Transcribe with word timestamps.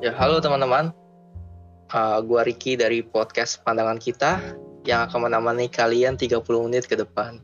Ya, 0.00 0.16
halo 0.16 0.40
teman-teman. 0.40 0.96
Uh, 1.92 2.24
gua 2.24 2.40
Ricky 2.48 2.72
dari 2.72 3.04
podcast 3.04 3.60
Pandangan 3.68 4.00
Kita 4.00 4.40
yang 4.88 5.04
akan 5.04 5.28
menemani 5.28 5.68
kalian 5.68 6.16
30 6.16 6.40
menit 6.64 6.88
ke 6.88 6.96
depan. 6.96 7.36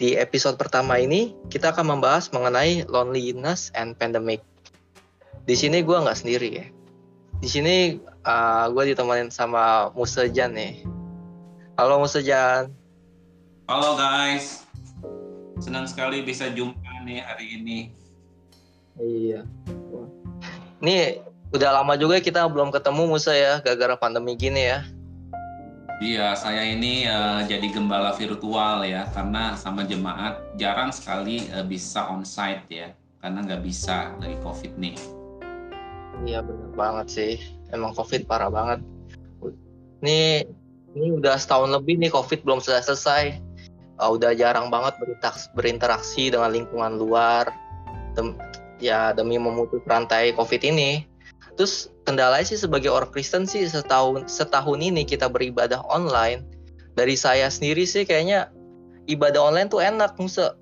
Di 0.00 0.16
episode 0.16 0.56
pertama 0.56 0.96
ini, 0.96 1.36
kita 1.52 1.76
akan 1.76 1.92
membahas 1.92 2.32
mengenai 2.32 2.88
loneliness 2.88 3.68
and 3.76 4.00
pandemic. 4.00 4.40
Di 5.44 5.52
sini 5.52 5.84
gua 5.84 6.08
nggak 6.08 6.24
sendiri 6.24 6.48
ya. 6.56 6.66
Di 7.44 7.52
sini 7.52 8.00
uh, 8.24 8.64
gua 8.72 8.88
ditemenin 8.88 9.28
sama 9.28 9.92
Musa 9.92 10.24
Jan 10.24 10.56
nih. 10.56 10.88
Halo 11.76 12.00
Musa 12.00 12.24
Jan. 12.24 12.72
Halo 13.68 13.92
guys. 14.00 14.64
Senang 15.60 15.84
sekali 15.84 16.24
bisa 16.24 16.48
jumpa 16.48 17.04
nih 17.04 17.20
hari 17.20 17.60
ini. 17.60 17.92
Iya. 18.96 19.44
Ini 20.80 20.96
udah 21.54 21.70
lama 21.70 21.94
juga 21.94 22.18
kita 22.18 22.50
belum 22.50 22.74
ketemu 22.74 23.14
Musa 23.14 23.30
ya, 23.30 23.62
gara-gara 23.62 23.94
pandemi 23.94 24.34
gini 24.34 24.74
ya. 24.74 24.82
Iya, 26.02 26.34
saya 26.34 26.66
ini 26.66 27.06
uh, 27.06 27.46
jadi 27.46 27.70
gembala 27.70 28.10
virtual 28.18 28.82
ya, 28.82 29.06
karena 29.14 29.54
sama 29.54 29.86
jemaat 29.86 30.42
jarang 30.58 30.90
sekali 30.90 31.46
uh, 31.54 31.62
bisa 31.62 32.10
onsite 32.10 32.66
ya, 32.66 32.90
karena 33.22 33.46
nggak 33.46 33.62
bisa 33.62 34.10
lagi 34.18 34.34
COVID 34.42 34.74
nih. 34.82 34.98
Iya 36.26 36.42
benar 36.42 36.74
banget 36.74 37.06
sih, 37.14 37.32
emang 37.70 37.94
COVID 37.94 38.26
parah 38.26 38.50
banget. 38.50 38.82
Ini 40.02 40.50
ini 40.98 41.06
udah 41.14 41.38
setahun 41.38 41.70
lebih 41.70 42.02
nih 42.02 42.10
COVID 42.10 42.42
belum 42.42 42.58
selesai-selesai. 42.58 43.38
Uh, 44.02 44.10
udah 44.10 44.34
jarang 44.34 44.74
banget 44.74 44.98
berinteraksi 45.54 46.34
dengan 46.34 46.50
lingkungan 46.50 46.98
luar, 46.98 47.46
dem 48.18 48.34
ya 48.82 49.14
demi 49.14 49.38
memutus 49.38 49.78
rantai 49.86 50.34
COVID 50.34 50.62
ini 50.66 51.13
Terus 51.54 51.90
kendalanya 52.02 52.46
sih 52.46 52.58
sebagai 52.58 52.90
orang 52.90 53.10
Kristen 53.14 53.46
sih 53.46 53.62
setahun 53.70 54.26
setahun 54.26 54.78
ini 54.82 55.06
kita 55.06 55.30
beribadah 55.30 55.82
online. 55.86 56.42
Dari 56.94 57.14
saya 57.14 57.50
sendiri 57.50 57.86
sih 57.86 58.02
kayaknya 58.06 58.50
ibadah 59.06 59.50
online 59.50 59.70
tuh 59.70 59.82
enak 59.82 60.18
bisa 60.18 60.58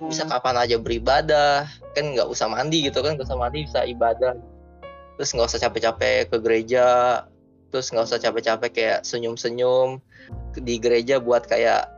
bisa 0.00 0.28
kapan 0.28 0.56
aja 0.60 0.76
beribadah. 0.76 1.64
Kan 1.96 2.12
nggak 2.12 2.28
usah 2.28 2.52
mandi 2.52 2.84
gitu 2.84 3.00
kan 3.00 3.16
nggak 3.16 3.28
usah 3.28 3.40
mandi 3.40 3.64
bisa 3.64 3.80
ibadah. 3.88 4.36
Terus 5.16 5.32
nggak 5.32 5.48
usah 5.48 5.60
capek-capek 5.64 6.28
ke 6.28 6.36
gereja. 6.44 6.88
Terus 7.72 7.88
nggak 7.92 8.04
usah 8.04 8.20
capek-capek 8.20 8.70
kayak 8.72 9.00
senyum-senyum 9.08 10.00
di 10.52 10.76
gereja 10.76 11.16
buat 11.16 11.48
kayak 11.48 11.88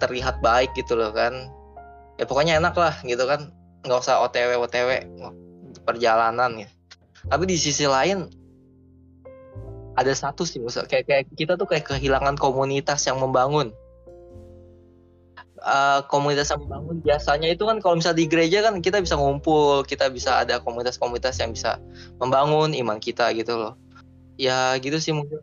terlihat 0.00 0.40
baik 0.40 0.72
gitu 0.80 0.96
loh 0.96 1.12
kan. 1.12 1.52
Ya 2.16 2.24
pokoknya 2.24 2.56
enak 2.56 2.72
lah 2.72 2.96
gitu 3.04 3.28
kan. 3.28 3.52
Nggak 3.84 4.00
usah 4.00 4.24
otw 4.24 4.64
otw 4.64 4.88
perjalanan 5.84 6.64
ya 6.64 6.68
tapi 7.30 7.44
di 7.46 7.54
sisi 7.54 7.86
lain 7.86 8.26
ada 9.92 10.12
satu 10.16 10.48
sih 10.48 10.58
kayak, 10.88 11.04
kayak 11.04 11.24
kita 11.36 11.54
tuh 11.60 11.68
kayak 11.68 11.84
kehilangan 11.84 12.40
komunitas 12.40 13.04
yang 13.04 13.20
membangun. 13.20 13.70
Uh, 15.62 16.02
komunitas 16.10 16.50
yang 16.50 16.58
membangun 16.66 16.98
biasanya 17.06 17.54
itu 17.54 17.62
kan 17.62 17.78
kalau 17.78 17.94
misalnya 17.94 18.18
di 18.18 18.26
gereja 18.26 18.66
kan 18.66 18.82
kita 18.82 18.98
bisa 18.98 19.14
ngumpul 19.14 19.86
kita 19.86 20.10
bisa 20.10 20.42
ada 20.42 20.58
komunitas-komunitas 20.58 21.38
yang 21.38 21.54
bisa 21.54 21.78
membangun 22.18 22.74
iman 22.74 22.98
kita 22.98 23.30
gitu 23.36 23.54
loh. 23.54 23.74
Ya 24.40 24.74
gitu 24.82 24.98
sih 24.98 25.14
mungkin. 25.14 25.38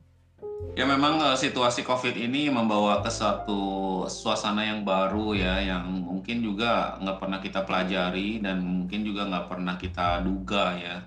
Ya 0.75 0.83
memang 0.83 1.23
uh, 1.23 1.39
situasi 1.39 1.87
COVID 1.87 2.19
ini 2.19 2.51
membawa 2.51 2.99
ke 2.99 3.07
suatu 3.07 4.03
suasana 4.11 4.67
yang 4.67 4.83
baru 4.83 5.31
ya, 5.31 5.55
yang 5.63 5.87
mungkin 5.87 6.43
juga 6.43 6.99
nggak 6.99 7.17
pernah 7.21 7.39
kita 7.39 7.63
pelajari 7.63 8.43
dan 8.43 8.59
mungkin 8.59 9.07
juga 9.07 9.23
nggak 9.23 9.45
pernah 9.47 9.75
kita 9.79 10.19
duga 10.19 10.75
ya 10.75 10.97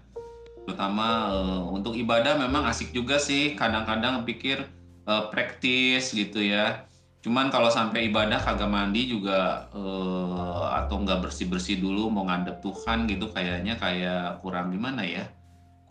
terutama 0.65 1.33
uh, 1.33 1.63
untuk 1.71 1.99
ibadah 1.99 2.39
memang 2.39 2.67
asik 2.71 2.95
juga 2.95 3.19
sih. 3.19 3.55
Kadang-kadang 3.59 4.23
pikir 4.23 4.67
uh, 5.07 5.29
praktis 5.31 6.15
gitu 6.15 6.43
ya. 6.43 6.87
Cuman 7.23 7.55
kalau 7.55 7.71
sampai 7.71 8.11
ibadah 8.11 8.43
kagak 8.43 8.67
mandi 8.67 9.07
juga 9.07 9.71
uh, 9.71 10.75
atau 10.83 11.03
nggak 11.07 11.23
bersih 11.31 11.47
bersih 11.47 11.79
dulu 11.79 12.11
mau 12.11 12.27
ngadep 12.27 12.59
Tuhan 12.59 13.07
gitu 13.07 13.31
kayaknya 13.31 13.79
kayak 13.79 14.43
kurang 14.43 14.75
gimana 14.75 15.07
ya? 15.07 15.31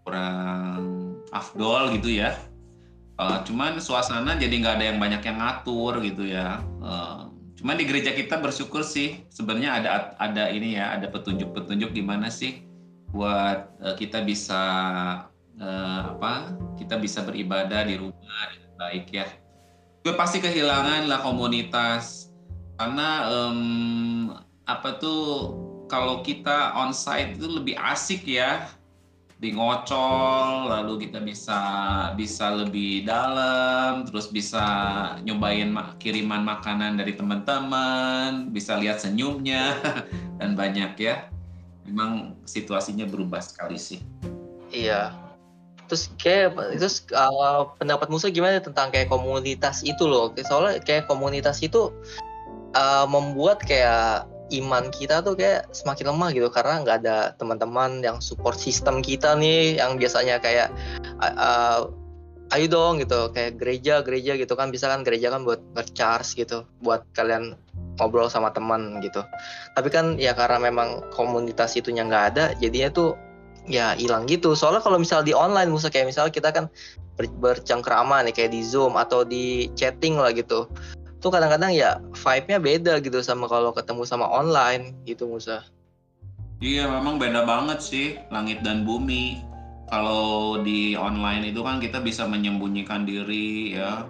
Kurang 0.03 0.79
afdol 1.31 1.95
gitu 1.95 2.11
ya. 2.11 2.35
Uh, 3.15 3.39
cuman 3.47 3.79
suasana 3.79 4.35
jadi 4.35 4.51
nggak 4.51 4.75
ada 4.81 4.85
yang 4.91 4.99
banyak 4.99 5.23
yang 5.23 5.37
ngatur 5.39 6.03
gitu 6.03 6.23
ya. 6.27 6.59
Uh, 6.83 7.31
cuman 7.61 7.77
di 7.77 7.85
gereja 7.85 8.11
kita 8.11 8.41
bersyukur 8.41 8.81
sih 8.81 9.21
sebenarnya 9.29 9.77
ada 9.77 9.89
ada 10.17 10.49
ini 10.49 10.75
ya 10.75 10.97
ada 10.97 11.07
petunjuk-petunjuk 11.13 11.93
di 11.93 12.01
mana 12.01 12.27
sih 12.33 12.70
buat 13.11 13.75
uh, 13.83 13.95
kita 13.99 14.23
bisa 14.23 14.61
uh, 15.59 16.01
apa 16.15 16.55
kita 16.79 16.95
bisa 16.97 17.21
beribadah 17.21 17.83
di 17.83 17.99
rumah 17.99 18.41
dengan 18.51 18.71
baik 18.79 19.05
ya. 19.11 19.27
Gue 20.01 20.17
pasti 20.17 20.41
kehilangan 20.41 21.05
lah 21.05 21.21
komunitas. 21.21 22.33
Karena 22.79 23.29
um, 23.29 24.33
apa 24.65 24.97
tuh 24.97 25.53
kalau 25.85 26.25
kita 26.25 26.73
onsite 26.73 27.37
itu 27.37 27.45
lebih 27.45 27.77
asik 27.77 28.25
ya. 28.25 28.65
Di 29.41 29.57
ngocol 29.57 30.69
lalu 30.69 31.09
kita 31.09 31.17
bisa 31.17 31.59
bisa 32.13 32.53
lebih 32.53 33.09
dalam 33.09 34.05
terus 34.05 34.29
bisa 34.29 34.61
nyobain 35.25 35.73
kiriman 35.97 36.45
makanan 36.45 37.01
dari 37.01 37.17
teman-teman 37.17 38.53
bisa 38.53 38.77
lihat 38.77 39.01
senyumnya 39.01 39.81
dan 40.37 40.53
banyak 40.53 40.93
ya 41.01 41.25
memang 41.91 42.39
situasinya 42.47 43.03
berubah 43.03 43.43
sekali 43.43 43.75
sih. 43.75 43.99
Iya. 44.71 45.11
Terus 45.91 46.07
kayak 46.15 46.55
terus 46.79 47.03
uh, 47.11 47.67
pendapat 47.75 48.07
Musa 48.07 48.31
gimana 48.31 48.63
tentang 48.63 48.95
kayak 48.95 49.11
komunitas 49.11 49.83
itu 49.83 50.07
loh? 50.07 50.31
Soalnya 50.39 50.79
kayak 50.79 51.11
komunitas 51.11 51.59
itu 51.59 51.91
uh, 52.71 53.03
membuat 53.11 53.59
kayak 53.67 54.23
iman 54.51 54.91
kita 54.91 55.23
tuh 55.23 55.35
kayak 55.35 55.67
semakin 55.71 56.11
lemah 56.11 56.29
gitu 56.35 56.47
karena 56.51 56.83
nggak 56.83 56.97
ada 57.03 57.17
teman-teman 57.39 58.03
yang 58.03 58.19
support 58.19 58.59
sistem 58.59 58.99
kita 58.99 59.35
nih 59.35 59.79
yang 59.79 59.95
biasanya 59.95 60.43
kayak 60.43 60.71
uh, 61.23 61.87
ayo 62.51 62.67
dong 62.67 62.99
gitu 62.99 63.31
kayak 63.31 63.55
gereja 63.55 64.03
gereja 64.03 64.35
gitu 64.35 64.59
kan 64.59 64.67
bisa 64.67 64.91
kan 64.91 65.07
gereja 65.07 65.31
kan 65.31 65.47
buat 65.47 65.63
nge-charge 65.79 66.35
gitu 66.35 66.67
buat 66.83 67.07
kalian 67.15 67.55
ngobrol 67.99 68.31
sama 68.31 68.53
teman 68.53 69.01
gitu. 69.03 69.23
Tapi 69.75 69.89
kan 69.91 70.15
ya 70.15 70.31
karena 70.31 70.61
memang 70.61 71.03
komunitas 71.11 71.75
itunya 71.75 72.05
nggak 72.05 72.25
ada 72.35 72.45
jadinya 72.59 72.89
tuh 72.91 73.09
ya 73.67 73.93
hilang 73.97 74.25
gitu. 74.29 74.53
Soalnya 74.55 74.81
kalau 74.81 74.97
misal 75.01 75.25
di 75.25 75.35
online 75.35 75.69
misalnya 75.69 75.93
kayak 75.93 76.07
misal 76.09 76.25
kita 76.31 76.49
kan 76.53 76.65
ber 77.19 77.27
bercengkrama 77.41 78.23
nih 78.25 78.33
kayak 78.33 78.51
di 78.55 78.61
zoom 78.63 78.95
atau 78.95 79.27
di 79.27 79.69
chatting 79.75 80.17
lah 80.17 80.31
gitu. 80.31 80.69
Tuh 81.21 81.29
kadang-kadang 81.29 81.69
ya 81.75 82.01
vibe-nya 82.17 82.57
beda 82.57 82.93
gitu 83.03 83.21
sama 83.21 83.45
kalau 83.45 83.69
ketemu 83.75 84.03
sama 84.07 84.25
online 84.25 84.97
gitu 85.05 85.29
Musa. 85.29 85.61
Iya 86.61 86.89
memang 86.89 87.17
beda 87.17 87.45
banget 87.45 87.81
sih 87.81 88.07
langit 88.29 88.61
dan 88.65 88.85
bumi. 88.85 89.41
Kalau 89.91 90.55
di 90.63 90.95
online 90.95 91.51
itu 91.51 91.61
kan 91.61 91.83
kita 91.83 91.99
bisa 91.99 92.23
menyembunyikan 92.23 93.03
diri 93.03 93.75
ya 93.75 94.07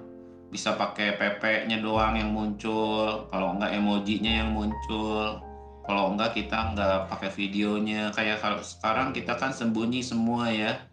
bisa 0.51 0.75
pakai 0.75 1.16
PP-nya 1.16 1.79
doang 1.79 2.19
yang 2.19 2.35
muncul 2.35 3.25
kalau 3.31 3.56
enggak 3.56 3.72
emojinya 3.72 4.44
yang 4.44 4.51
muncul. 4.51 5.39
Kalau 5.88 6.12
enggak 6.12 6.35
kita 6.35 6.75
enggak 6.75 7.07
pakai 7.07 7.31
videonya. 7.31 8.12
Kayak 8.12 8.44
kalau 8.44 8.59
sekarang 8.59 9.16
kita 9.16 9.40
kan 9.40 9.56
sembunyi 9.56 10.03
semua 10.03 10.51
ya. 10.51 10.84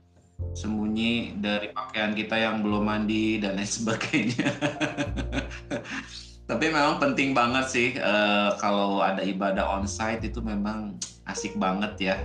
Sembunyi 0.54 1.34
dari 1.42 1.74
pakaian 1.74 2.14
kita 2.14 2.38
yang 2.38 2.62
belum 2.62 2.86
mandi 2.86 3.42
dan 3.42 3.58
lain 3.58 3.66
sebagainya. 3.82 4.48
Tapi 6.48 6.64
memang 6.72 7.02
penting 7.02 7.36
banget 7.36 7.66
sih 7.68 7.88
uh, 8.00 8.56
kalau 8.56 9.04
ada 9.04 9.20
ibadah 9.20 9.68
onsite 9.76 10.24
itu 10.24 10.38
memang 10.38 10.96
asik 11.26 11.58
banget 11.58 12.14
ya. 12.14 12.16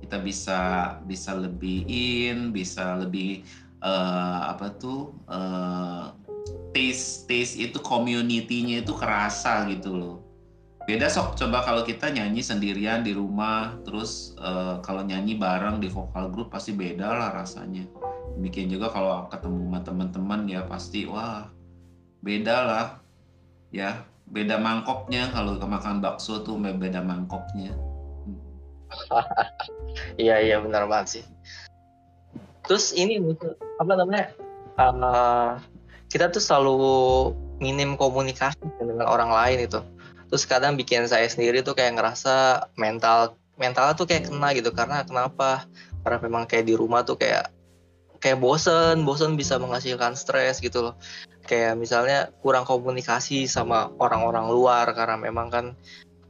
Kita 0.00 0.22
bisa 0.22 0.60
bisa 1.02 1.34
lebih 1.34 1.82
in 1.90 2.54
bisa 2.54 2.94
lebih 2.94 3.42
uh, 3.82 4.54
apa 4.54 4.70
tuh 4.78 5.12
uh, 5.26 6.14
taste 6.76 7.24
taste 7.24 7.56
itu 7.56 7.80
community-nya 7.80 8.84
itu 8.84 8.92
kerasa 8.92 9.64
gitu 9.72 9.96
loh. 9.96 10.16
Beda 10.84 11.08
sok 11.08 11.40
coba 11.40 11.64
kalau 11.64 11.82
kita 11.82 12.12
nyanyi 12.12 12.44
sendirian 12.44 13.00
di 13.00 13.16
rumah 13.16 13.80
terus 13.82 14.36
uh, 14.38 14.78
kalau 14.84 15.00
nyanyi 15.00 15.40
bareng 15.40 15.80
di 15.80 15.88
vokal 15.88 16.28
group 16.28 16.52
pasti 16.52 16.76
beda 16.76 17.08
lah 17.08 17.32
rasanya. 17.32 17.88
Demikian 18.36 18.68
juga 18.68 18.92
kalau 18.92 19.24
ketemu 19.32 19.64
sama 19.64 19.80
teman-teman 19.80 20.40
ya 20.44 20.68
pasti 20.68 21.08
wah 21.08 21.48
beda 22.20 22.56
lah 22.68 22.86
ya. 23.72 24.04
Beda 24.26 24.58
mangkoknya 24.58 25.30
kalau 25.30 25.56
makan 25.56 26.02
bakso 26.04 26.44
tuh 26.44 26.60
beda 26.60 27.00
mangkoknya. 27.00 27.72
Iya 30.20 30.44
iya 30.44 30.56
benar 30.60 30.84
banget 30.92 31.08
sih. 31.08 31.24
Terus 32.68 32.92
ini 32.92 33.16
apa 33.80 33.92
namanya 33.96 34.28
uh, 34.76 35.56
kita 36.16 36.32
tuh 36.32 36.40
selalu 36.40 36.80
minim 37.60 38.00
komunikasi 38.00 38.56
dengan 38.80 39.04
orang 39.04 39.28
lain 39.28 39.68
itu. 39.68 39.84
Terus 40.32 40.48
kadang 40.48 40.80
bikin 40.80 41.04
saya 41.04 41.28
sendiri 41.28 41.60
tuh 41.60 41.76
kayak 41.76 42.00
ngerasa 42.00 42.68
mental 42.80 43.36
mental 43.60 43.92
tuh 43.92 44.08
kayak 44.08 44.32
kena 44.32 44.56
gitu. 44.56 44.72
Karena 44.72 45.04
kenapa? 45.04 45.68
Karena 46.00 46.18
memang 46.24 46.48
kayak 46.48 46.64
di 46.64 46.72
rumah 46.72 47.04
tuh 47.04 47.20
kayak 47.20 47.52
kayak 48.16 48.40
bosen 48.40 49.04
bosen 49.04 49.36
bisa 49.36 49.60
menghasilkan 49.60 50.16
stres 50.16 50.64
gitu 50.64 50.88
loh. 50.88 50.94
Kayak 51.44 51.76
misalnya 51.76 52.32
kurang 52.40 52.64
komunikasi 52.64 53.44
sama 53.44 53.92
orang-orang 54.00 54.48
luar 54.48 54.88
karena 54.96 55.20
memang 55.20 55.52
kan 55.52 55.66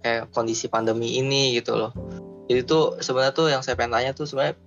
kayak 0.03 0.35
kondisi 0.35 0.67
pandemi 0.67 1.23
ini 1.23 1.55
gitu 1.63 1.79
loh. 1.79 1.95
Jadi 2.51 2.67
tuh 2.67 2.99
sebenarnya 2.99 3.35
tuh 3.39 3.55
yang 3.55 3.63
saya 3.63 3.79
pengen 3.79 4.03
tanya 4.03 4.11
tuh 4.19 4.27
sebenarnya 4.27 4.59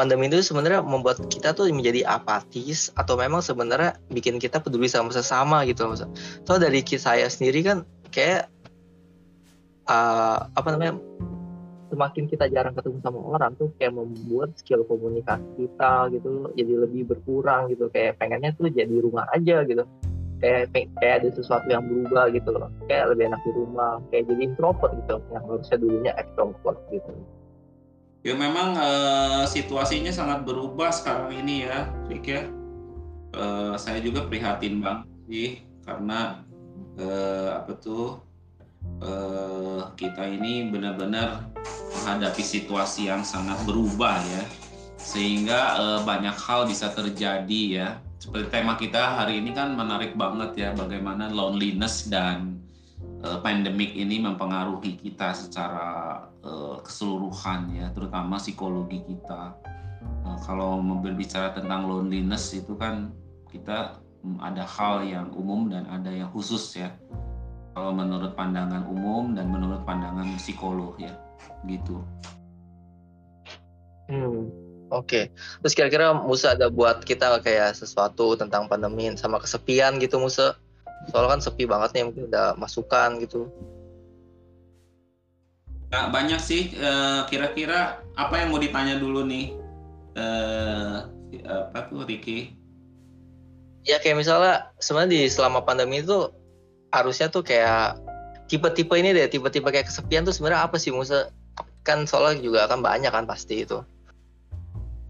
pandemi 0.00 0.32
itu 0.32 0.40
sebenarnya 0.40 0.80
membuat 0.80 1.20
kita 1.28 1.52
tuh 1.52 1.68
menjadi 1.68 2.08
apatis 2.08 2.88
atau 2.96 3.20
memang 3.20 3.44
sebenarnya 3.44 4.00
bikin 4.08 4.40
kita 4.40 4.56
peduli 4.56 4.88
sama 4.88 5.12
sesama 5.12 5.68
gitu 5.68 5.84
loh. 5.84 6.08
So 6.48 6.56
dari 6.56 6.80
saya 6.96 7.28
sendiri 7.28 7.60
kan 7.60 7.84
kayak 8.08 8.48
uh, 9.84 10.48
apa 10.56 10.68
namanya 10.72 10.96
semakin 11.92 12.32
kita 12.32 12.48
jarang 12.48 12.72
ketemu 12.72 12.96
sama 13.04 13.20
orang 13.36 13.52
tuh 13.60 13.68
kayak 13.76 13.92
membuat 13.92 14.56
skill 14.56 14.88
komunikasi 14.88 15.44
kita 15.68 16.08
gitu 16.16 16.48
jadi 16.56 16.72
lebih 16.88 17.12
berkurang 17.12 17.68
gitu. 17.68 17.92
Kayak 17.92 18.16
pengennya 18.16 18.56
tuh 18.56 18.72
jadi 18.72 18.96
rumah 19.04 19.28
aja 19.36 19.68
gitu. 19.68 19.84
Kayak 20.40 20.72
kayak 20.96 21.14
ada 21.20 21.28
sesuatu 21.36 21.68
yang 21.68 21.84
berubah 21.84 22.32
gitu 22.32 22.48
loh. 22.56 22.72
Kayak 22.88 23.12
lebih 23.12 23.36
enak 23.36 23.40
di 23.44 23.52
rumah 23.52 24.00
kayak 24.08 24.32
jadi 24.32 24.48
introvert 24.48 24.96
gitu 25.04 25.20
yang 25.28 25.44
harusnya 25.44 25.76
dulunya 25.76 26.12
extrovert 26.16 26.80
gitu 26.88 27.12
ya 28.20 28.36
memang 28.36 28.76
uh, 28.76 29.44
situasinya 29.48 30.12
sangat 30.12 30.44
berubah 30.44 30.92
sekarang 30.92 31.40
ini 31.40 31.64
ya 31.64 31.88
Rick 32.08 32.26
ya. 32.28 32.42
Uh, 33.30 33.78
saya 33.78 34.02
juga 34.02 34.26
prihatin 34.26 34.82
bang 34.82 35.06
sih 35.30 35.62
karena 35.86 36.42
uh, 36.98 37.62
apa 37.62 37.72
tuh 37.78 38.18
uh, 39.00 39.88
kita 39.94 40.26
ini 40.26 40.68
benar-benar 40.68 41.46
menghadapi 41.96 42.42
situasi 42.42 43.08
yang 43.08 43.24
sangat 43.24 43.56
berubah 43.64 44.20
ya. 44.20 44.44
Sehingga 45.00 45.80
banyak 46.04 46.36
hal 46.36 46.68
bisa 46.68 46.92
terjadi 46.92 47.62
ya. 47.72 47.88
Seperti 48.20 48.52
tema 48.52 48.76
kita 48.76 49.16
hari 49.16 49.40
ini 49.40 49.56
kan 49.56 49.72
menarik 49.72 50.12
banget 50.12 50.52
ya 50.60 50.70
bagaimana 50.76 51.32
loneliness 51.32 52.04
dan 52.12 52.60
pandemik 53.40 53.96
ini 53.96 54.20
mempengaruhi 54.20 55.00
kita 55.00 55.32
secara 55.32 56.28
uh, 56.44 56.78
keseluruhan 56.84 57.72
ya 57.74 57.86
terutama 57.92 58.40
psikologi 58.40 59.04
kita 59.04 59.56
uh, 60.26 60.38
kalau 60.44 60.80
berbicara 60.80 61.52
tentang 61.52 61.88
loneliness 61.88 62.52
itu 62.56 62.76
kan 62.76 63.12
kita 63.50 64.00
um, 64.24 64.38
ada 64.40 64.64
hal 64.64 65.04
yang 65.04 65.28
umum 65.34 65.68
dan 65.68 65.88
ada 65.88 66.08
yang 66.12 66.30
khusus 66.32 66.76
ya 66.76 66.92
kalau 67.74 67.94
menurut 67.94 68.34
pandangan 68.34 68.84
umum 68.90 69.32
dan 69.32 69.48
menurut 69.48 69.86
pandangan 69.86 70.26
psikolog 70.36 70.98
ya 70.98 71.14
gitu. 71.64 72.02
Hmm, 74.10 74.50
oke. 74.90 75.06
Okay. 75.06 75.24
Terus 75.62 75.74
kira-kira 75.78 76.10
Musa 76.12 76.58
ada 76.58 76.66
buat 76.66 77.06
kita 77.06 77.38
kayak 77.40 77.78
sesuatu 77.78 78.34
tentang 78.34 78.66
pandemi 78.66 79.06
sama 79.14 79.38
kesepian 79.38 80.02
gitu 80.02 80.18
Musa? 80.18 80.58
Soalnya 81.08 81.38
kan 81.38 81.40
sepi 81.40 81.64
banget 81.64 81.96
nih 81.96 82.04
mungkin 82.10 82.24
ada 82.28 82.58
masukan 82.58 83.22
gitu. 83.22 83.48
Nah, 85.90 86.06
banyak 86.08 86.38
sih 86.38 86.70
eh, 86.74 87.20
kira-kira 87.26 87.98
apa 88.14 88.34
yang 88.38 88.54
mau 88.54 88.62
ditanya 88.62 88.98
dulu 89.02 89.26
nih 89.26 89.54
eh, 90.14 90.96
apa 91.46 91.90
tuh 91.90 92.06
Ricky? 92.06 92.54
Ya 93.86 93.98
kayak 93.98 94.22
misalnya 94.22 94.70
sebenarnya 94.78 95.10
di 95.10 95.20
selama 95.26 95.64
pandemi 95.64 96.04
itu 96.04 96.30
harusnya 96.94 97.30
tuh 97.30 97.42
kayak 97.42 97.98
tipe-tipe 98.50 98.92
ini 98.98 99.14
deh, 99.14 99.30
tipe-tipe 99.30 99.66
kayak 99.66 99.86
kesepian 99.86 100.26
tuh 100.26 100.34
sebenarnya 100.34 100.66
apa 100.66 100.76
sih 100.78 100.90
Musa? 100.94 101.30
Kan 101.86 102.04
soalnya 102.04 102.44
juga 102.44 102.58
akan 102.68 102.84
banyak 102.84 103.10
kan 103.10 103.24
pasti 103.24 103.64
itu. 103.64 103.80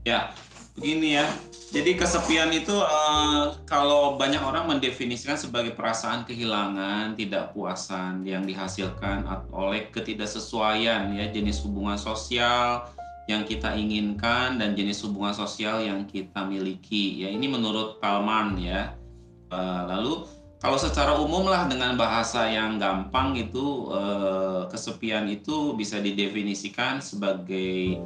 Ya, 0.09 0.33
begini 0.75 1.19
ya. 1.19 1.27
Jadi 1.71 1.95
kesepian 1.95 2.51
itu 2.51 2.75
uh, 2.75 3.55
kalau 3.63 4.19
banyak 4.19 4.43
orang 4.43 4.67
mendefinisikan 4.67 5.39
sebagai 5.39 5.71
perasaan 5.79 6.27
kehilangan, 6.27 7.15
tidak 7.15 7.55
puasan 7.55 8.27
yang 8.27 8.43
dihasilkan 8.43 9.23
oleh 9.55 9.87
ketidaksesuaian 9.95 11.15
ya 11.15 11.31
jenis 11.31 11.63
hubungan 11.63 11.95
sosial 11.95 12.91
yang 13.31 13.47
kita 13.47 13.71
inginkan 13.79 14.59
dan 14.59 14.75
jenis 14.75 15.07
hubungan 15.07 15.31
sosial 15.31 15.79
yang 15.79 16.03
kita 16.11 16.43
miliki. 16.43 17.23
Ya 17.23 17.31
ini 17.31 17.47
menurut 17.47 18.03
Palman 18.03 18.59
ya. 18.59 18.99
Uh, 19.51 19.87
lalu 19.87 20.27
kalau 20.61 20.77
secara 20.77 21.17
umum 21.17 21.49
lah 21.49 21.65
dengan 21.65 21.97
bahasa 21.97 22.45
yang 22.45 22.77
gampang 22.77 23.33
itu 23.33 23.89
eh, 23.97 24.69
kesepian 24.69 25.25
itu 25.33 25.73
bisa 25.73 25.97
didefinisikan 26.05 27.01
sebagai 27.01 27.97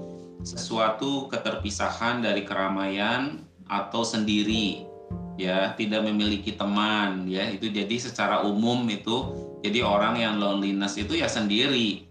sesuatu 0.45 1.27
keterpisahan 1.33 2.21
dari 2.21 2.45
keramaian 2.45 3.43
atau 3.65 4.05
sendiri 4.05 4.85
ya 5.41 5.73
tidak 5.75 6.07
memiliki 6.07 6.55
teman 6.55 7.27
ya 7.27 7.51
itu 7.51 7.67
jadi 7.73 7.97
secara 7.99 8.45
umum 8.47 8.87
itu 8.87 9.33
jadi 9.65 9.83
orang 9.83 10.21
yang 10.21 10.39
loneliness 10.39 11.01
itu 11.01 11.19
ya 11.19 11.27
sendiri 11.27 12.07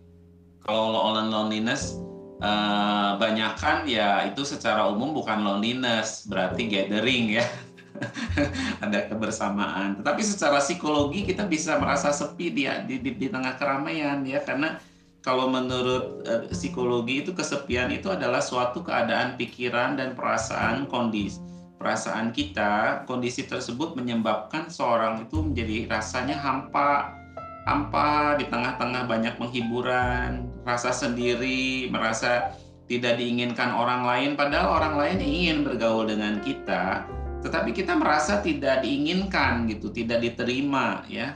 kalau 0.65 1.13
loneliness 1.13 2.01
eh, 2.41 3.11
banyakkan 3.21 3.87
ya 3.87 4.27
itu 4.27 4.43
secara 4.43 4.89
umum 4.89 5.15
bukan 5.15 5.45
loneliness 5.45 6.27
berarti 6.27 6.67
gathering 6.67 7.39
ya 7.39 7.45
ada 8.83 9.05
kebersamaan. 9.05 10.01
Tetapi 10.01 10.21
secara 10.25 10.57
psikologi 10.59 11.23
kita 11.23 11.45
bisa 11.45 11.77
merasa 11.77 12.09
sepi 12.09 12.49
di 12.49 12.63
di, 12.89 12.95
di, 12.99 13.11
di 13.15 13.27
tengah 13.29 13.55
keramaian 13.55 14.25
ya 14.25 14.41
karena 14.41 14.81
kalau 15.23 15.47
menurut 15.49 16.21
uh, 16.27 16.43
psikologi 16.51 17.23
itu 17.23 17.31
kesepian 17.31 17.89
itu 17.89 18.11
adalah 18.11 18.43
suatu 18.43 18.83
keadaan 18.83 19.39
pikiran 19.39 19.95
dan 19.95 20.13
perasaan 20.13 20.85
kondisi 20.91 21.39
perasaan 21.79 22.35
kita 22.35 23.03
kondisi 23.09 23.47
tersebut 23.47 23.95
menyebabkan 23.97 24.69
seorang 24.69 25.25
itu 25.25 25.41
menjadi 25.41 25.87
rasanya 25.89 26.37
hampa 26.37 27.15
hampa 27.63 28.35
di 28.37 28.45
tengah-tengah 28.51 29.07
banyak 29.07 29.35
penghiburan 29.39 30.47
rasa 30.67 30.91
sendiri 30.91 31.87
merasa 31.87 32.53
tidak 32.91 33.15
diinginkan 33.15 33.71
orang 33.71 34.03
lain 34.03 34.35
padahal 34.35 34.79
orang 34.79 34.95
lain 34.99 35.17
ingin 35.23 35.57
bergaul 35.63 36.03
dengan 36.03 36.43
kita 36.43 37.07
tetapi 37.43 37.75
kita 37.75 37.99
merasa 37.99 38.39
tidak 38.39 38.87
diinginkan 38.87 39.67
gitu, 39.67 39.91
tidak 39.91 40.23
diterima 40.23 41.03
ya. 41.11 41.35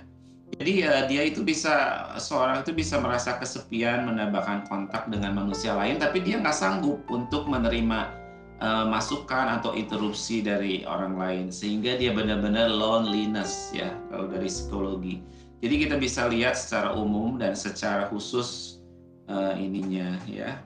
Jadi 0.56 0.88
ya 0.88 1.04
dia 1.12 1.28
itu 1.28 1.44
bisa 1.44 2.08
seorang 2.16 2.64
itu 2.64 2.72
bisa 2.72 2.96
merasa 3.04 3.36
kesepian, 3.36 4.08
menambahkan 4.08 4.72
kontak 4.72 5.12
dengan 5.12 5.36
manusia 5.36 5.76
lain, 5.76 6.00
tapi 6.00 6.24
dia 6.24 6.40
nggak 6.40 6.56
sanggup 6.56 7.04
untuk 7.12 7.52
menerima 7.52 8.16
uh, 8.64 8.88
masukan 8.88 9.60
atau 9.60 9.76
interupsi 9.76 10.40
dari 10.40 10.88
orang 10.88 11.20
lain, 11.20 11.46
sehingga 11.52 12.00
dia 12.00 12.16
benar-benar 12.16 12.72
loneliness 12.72 13.76
ya 13.76 13.92
kalau 14.08 14.32
dari 14.32 14.48
psikologi. 14.48 15.20
Jadi 15.60 15.76
kita 15.84 15.96
bisa 16.00 16.32
lihat 16.32 16.56
secara 16.56 16.96
umum 16.96 17.36
dan 17.36 17.52
secara 17.52 18.08
khusus 18.08 18.80
uh, 19.28 19.52
ininya 19.58 20.16
ya. 20.30 20.64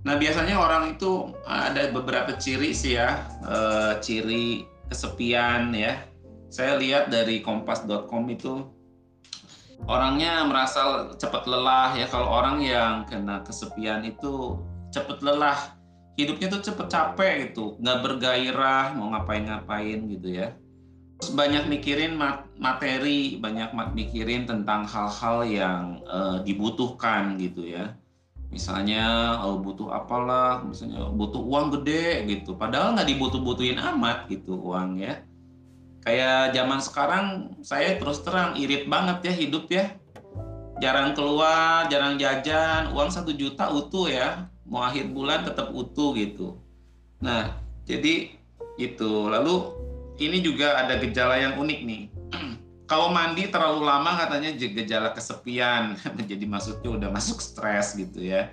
Nah 0.00 0.16
biasanya 0.16 0.56
orang 0.56 0.96
itu 0.96 1.36
ada 1.44 1.92
beberapa 1.92 2.32
ciri 2.40 2.72
sih 2.72 2.96
ya, 2.96 3.20
uh, 3.44 4.00
ciri 4.00 4.64
kesepian 4.88 5.76
ya. 5.76 6.08
Saya 6.50 6.80
lihat 6.80 7.12
dari 7.12 7.44
kompas.com 7.44 8.26
itu 8.32 8.79
orangnya 9.86 10.44
merasa 10.44 11.12
cepat 11.16 11.46
lelah 11.48 11.96
ya. 11.96 12.06
Kalau 12.10 12.28
orang 12.28 12.60
yang 12.60 13.06
kena 13.08 13.40
kesepian 13.46 14.04
itu 14.04 14.58
cepat 14.90 15.22
lelah, 15.24 15.76
hidupnya 16.18 16.50
tuh 16.50 16.60
cepat 16.60 16.86
capek 16.90 17.32
gitu, 17.50 17.78
nggak 17.80 17.98
bergairah 18.04 18.96
mau 18.98 19.14
ngapain-ngapain 19.14 20.00
gitu 20.10 20.28
ya. 20.28 20.52
Terus 21.20 21.36
banyak 21.36 21.68
mikirin 21.68 22.16
materi, 22.56 23.36
banyak 23.36 23.76
mikirin 23.92 24.48
tentang 24.48 24.88
hal-hal 24.88 25.44
yang 25.44 25.82
uh, 26.08 26.40
dibutuhkan 26.40 27.36
gitu 27.36 27.68
ya. 27.68 27.92
Misalnya 28.50 29.36
oh, 29.46 29.62
butuh 29.62 29.94
apalah 29.94 30.64
misalnya 30.66 31.06
butuh 31.12 31.38
uang 31.38 31.76
gede 31.78 32.26
gitu. 32.26 32.58
Padahal 32.58 32.98
nggak 32.98 33.06
dibutuh-butuhin 33.14 33.78
amat 33.78 34.26
gitu 34.26 34.58
uang 34.58 34.98
ya 34.98 35.22
kayak 36.00 36.56
zaman 36.56 36.80
sekarang 36.80 37.24
saya 37.60 38.00
terus 38.00 38.24
terang 38.24 38.56
irit 38.56 38.88
banget 38.88 39.30
ya 39.30 39.32
hidup 39.36 39.64
ya. 39.68 39.92
Jarang 40.80 41.12
keluar 41.12 41.88
jarang 41.92 42.16
jajan 42.16 42.96
uang 42.96 43.12
satu 43.12 43.36
juta 43.36 43.68
utuh 43.68 44.08
ya. 44.08 44.48
Mau 44.64 44.80
akhir 44.80 45.12
bulan 45.12 45.44
tetap 45.44 45.72
utuh 45.76 46.16
gitu. 46.16 46.56
Nah 47.20 47.52
jadi 47.84 48.32
itu 48.80 49.28
lalu 49.28 49.76
ini 50.20 50.40
juga 50.40 50.80
ada 50.80 50.96
gejala 50.96 51.36
yang 51.36 51.60
unik 51.60 51.80
nih. 51.84 52.02
Kalau 52.90 53.12
mandi 53.12 53.46
terlalu 53.48 53.84
lama 53.84 54.18
katanya 54.18 54.50
gejala 54.56 55.14
kesepian. 55.14 55.94
Jadi 56.30 56.42
maksudnya 56.42 56.90
udah 56.90 57.08
masuk 57.14 57.38
stres 57.38 57.94
gitu 57.94 58.18
ya. 58.18 58.50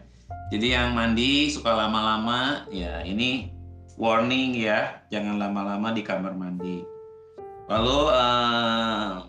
Jadi 0.54 0.78
yang 0.78 0.94
mandi 0.94 1.50
suka 1.50 1.74
lama-lama 1.74 2.70
ya 2.70 3.02
ini 3.02 3.50
warning 3.98 4.56
ya. 4.62 5.02
Jangan 5.10 5.42
lama-lama 5.42 5.90
di 5.90 6.06
kamar 6.06 6.38
mandi 6.38 6.97
lalu 7.68 8.00
uh, 8.12 9.28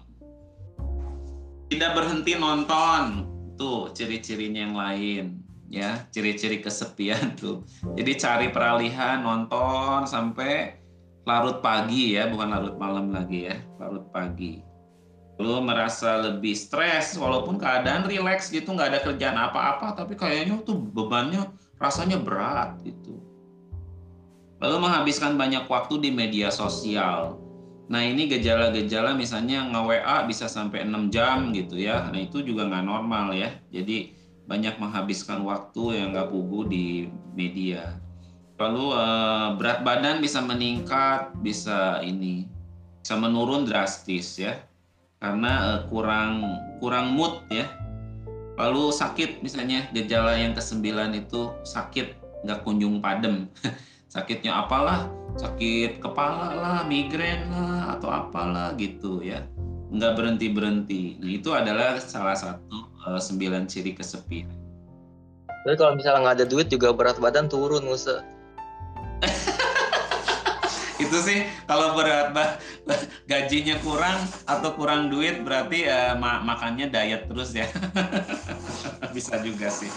tidak 1.69 1.91
berhenti 1.99 2.33
nonton 2.39 3.29
tuh 3.59 3.91
ciri-cirinya 3.93 4.61
yang 4.63 4.77
lain 4.79 5.25
ya 5.69 6.01
ciri-ciri 6.11 6.65
kesepian 6.65 7.37
tuh. 7.37 7.63
Jadi 7.95 8.13
cari 8.17 8.49
peralihan 8.49 9.21
nonton 9.21 10.09
sampai 10.09 10.81
larut 11.29 11.61
pagi 11.61 12.17
ya, 12.17 12.33
bukan 12.33 12.49
larut 12.49 12.77
malam 12.81 13.13
lagi 13.13 13.53
ya, 13.53 13.57
larut 13.77 14.09
pagi. 14.09 14.65
Lu 15.39 15.63
merasa 15.63 16.19
lebih 16.19 16.57
stres 16.57 17.15
walaupun 17.15 17.61
keadaan 17.61 18.09
rileks 18.09 18.51
gitu 18.51 18.75
nggak 18.75 18.97
ada 18.97 19.01
kerjaan 19.05 19.39
apa-apa 19.39 19.95
tapi 19.95 20.19
kayaknya 20.19 20.59
tuh 20.67 20.81
bebannya 20.81 21.47
rasanya 21.79 22.19
berat 22.19 22.81
gitu. 22.83 23.23
Lalu 24.59 24.77
menghabiskan 24.83 25.39
banyak 25.39 25.71
waktu 25.71 26.03
di 26.03 26.11
media 26.11 26.51
sosial. 26.51 27.39
Nah 27.89 28.05
ini 28.05 28.29
gejala-gejala 28.29 29.17
misalnya 29.17 29.65
nge-WA 29.65 30.29
bisa 30.29 30.45
sampai 30.45 30.85
6 30.85 31.09
jam 31.09 31.51
gitu 31.57 31.81
ya. 31.81 32.13
Nah 32.13 32.21
itu 32.21 32.45
juga 32.45 32.69
nggak 32.69 32.85
normal 32.85 33.33
ya. 33.33 33.57
Jadi 33.73 34.13
banyak 34.45 34.77
menghabiskan 34.81 35.41
waktu 35.45 36.01
yang 36.01 36.13
nggak 36.13 36.29
pugu 36.29 36.69
di 36.69 36.87
media. 37.33 37.97
Lalu 38.61 38.87
eh, 38.93 39.49
berat 39.57 39.81
badan 39.85 40.21
bisa 40.21 40.45
meningkat, 40.45 41.33
bisa 41.41 42.05
ini, 42.05 42.45
bisa 43.01 43.15
menurun 43.17 43.65
drastis 43.65 44.37
ya, 44.37 44.61
karena 45.17 45.53
eh, 45.77 45.81
kurang 45.89 46.45
kurang 46.81 47.17
mood 47.17 47.41
ya. 47.49 47.73
Lalu 48.59 48.91
sakit 48.91 49.41
misalnya 49.41 49.87
gejala 49.95 50.35
yang 50.37 50.53
kesembilan 50.53 51.15
itu 51.15 51.55
sakit 51.65 52.21
nggak 52.45 52.61
kunjung 52.67 53.01
padem. 53.01 53.49
Sakitnya 54.09 54.65
apalah, 54.65 55.13
sakit 55.37 56.01
kepala 56.01 56.57
lah, 56.57 56.79
migrain 56.89 57.45
lah, 57.53 57.97
atau 57.97 58.09
apalah 58.09 58.73
gitu 58.81 59.21
ya. 59.21 59.45
Nggak 59.93 60.17
berhenti-berhenti. 60.17 61.21
Nah 61.21 61.29
itu 61.29 61.53
adalah 61.53 62.01
salah 62.01 62.37
satu 62.37 62.89
uh, 63.05 63.21
sembilan 63.21 63.69
ciri 63.69 63.93
kesepian. 63.93 64.49
Jadi 65.69 65.77
kalau 65.77 65.93
misalnya 65.93 66.21
nggak 66.25 66.37
ada 66.41 66.47
duit 66.49 66.73
juga 66.73 66.97
berat 66.97 67.21
badan 67.21 67.53
turun, 67.53 67.85
Musa. 67.85 68.25
itu 70.99 71.19
sih 71.23 71.47
kalau 71.71 71.95
berat 71.95 72.35
gajinya 73.31 73.79
kurang 73.87 74.19
atau 74.51 74.75
kurang 74.75 75.07
duit 75.09 75.47
berarti 75.47 75.87
uh, 75.87 76.19
ma 76.19 76.43
makannya 76.43 76.91
diet 76.91 77.31
terus 77.31 77.55
ya 77.55 77.71
bisa 79.15 79.39
juga 79.39 79.71
sih 79.71 79.91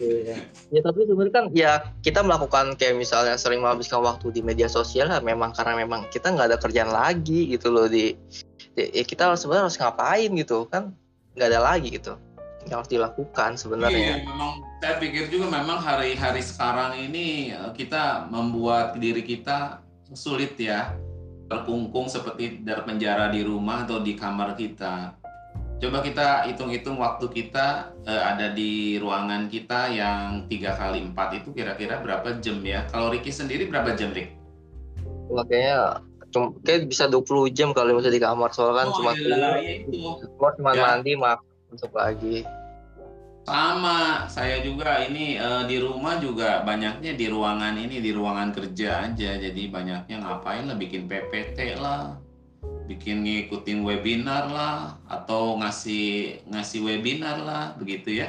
Iya. 0.00 0.36
Ya 0.72 0.80
tapi 0.80 1.04
sebenarnya 1.04 1.34
kan 1.36 1.46
ya 1.52 1.72
kita 2.00 2.24
melakukan 2.24 2.72
kayak 2.80 2.96
misalnya 2.96 3.36
sering 3.36 3.60
menghabiskan 3.60 4.00
waktu 4.00 4.32
di 4.32 4.40
media 4.40 4.64
sosial 4.66 5.12
lah 5.12 5.20
memang 5.20 5.52
karena 5.52 5.84
memang 5.84 6.08
kita 6.08 6.32
nggak 6.32 6.56
ada 6.56 6.58
kerjaan 6.58 6.88
lagi 6.88 7.52
gitu 7.52 7.68
loh 7.68 7.84
di, 7.84 8.16
di 8.72 8.82
ya 8.96 9.04
kita 9.04 9.36
sebenarnya 9.36 9.68
harus 9.68 9.76
ngapain 9.76 10.30
gitu 10.32 10.64
kan 10.72 10.96
nggak 11.36 11.48
ada 11.52 11.60
lagi 11.60 11.92
gitu 11.92 12.16
yang 12.68 12.80
harus 12.80 12.92
dilakukan 12.92 13.56
sebenarnya. 13.56 14.24
Iya, 14.24 14.28
memang 14.28 14.64
saya 14.80 14.94
pikir 15.00 15.32
juga 15.32 15.52
memang 15.52 15.80
hari-hari 15.80 16.40
sekarang 16.44 16.96
ini 16.96 17.52
eh, 17.52 17.72
kita 17.76 18.28
membuat 18.32 18.96
diri 18.96 19.24
kita 19.24 19.84
sulit 20.16 20.56
ya 20.56 20.96
terkungkung 21.50 22.06
seperti 22.06 22.62
dari 22.62 22.82
penjara 22.86 23.28
di 23.28 23.42
rumah 23.42 23.82
atau 23.82 23.98
di 24.00 24.14
kamar 24.14 24.54
kita 24.54 25.19
Coba 25.80 26.04
kita 26.04 26.44
hitung-hitung 26.44 27.00
waktu 27.00 27.24
kita 27.32 27.96
uh, 28.04 28.22
ada 28.28 28.52
di 28.52 29.00
ruangan 29.00 29.48
kita 29.48 29.88
yang 29.88 30.44
tiga 30.52 30.76
kali 30.76 31.00
empat 31.00 31.40
itu 31.40 31.56
kira-kira 31.56 32.04
berapa 32.04 32.36
jam 32.44 32.60
ya? 32.60 32.84
Kalau 32.92 33.08
Ricky 33.08 33.32
sendiri 33.32 33.64
berapa 33.64 33.96
jam, 33.96 34.12
Rick? 34.12 34.36
Wah, 35.32 35.40
kayaknya 35.48 36.04
cuma 36.30 36.52
kayak 36.68 36.84
bisa 36.84 37.08
20 37.08 37.56
jam 37.56 37.72
kalau 37.72 37.96
misalnya 37.96 38.20
di 38.20 38.22
kamar 38.22 38.54
soalnya 38.54 38.76
kan 38.76 38.86
oh, 38.86 38.94
cuma 38.94 39.10
iya, 39.18 39.58
iya, 39.58 39.74
keluar 40.22 40.52
cuma 40.54 40.70
ya. 40.76 40.82
mandi 40.84 41.12
makan 41.16 41.48
masuk 41.72 41.92
lagi. 41.96 42.36
Sama, 43.48 44.28
saya 44.28 44.60
juga 44.60 45.00
ini 45.00 45.40
uh, 45.40 45.64
di 45.64 45.80
rumah 45.80 46.20
juga 46.20 46.60
banyaknya 46.60 47.16
di 47.16 47.26
ruangan 47.32 47.72
ini 47.80 48.04
di 48.04 48.12
ruangan 48.12 48.52
kerja 48.52 49.08
aja. 49.08 49.30
Jadi 49.40 49.72
banyaknya 49.72 50.20
ngapain 50.20 50.68
lah 50.68 50.76
bikin 50.76 51.08
PPT 51.08 51.80
lah 51.80 52.20
bikin 52.90 53.22
ngikutin 53.22 53.86
webinar 53.86 54.50
lah 54.50 54.98
atau 55.06 55.54
ngasih 55.62 56.42
ngasih 56.50 56.82
webinar 56.82 57.38
lah 57.38 57.64
begitu 57.78 58.26
ya. 58.26 58.28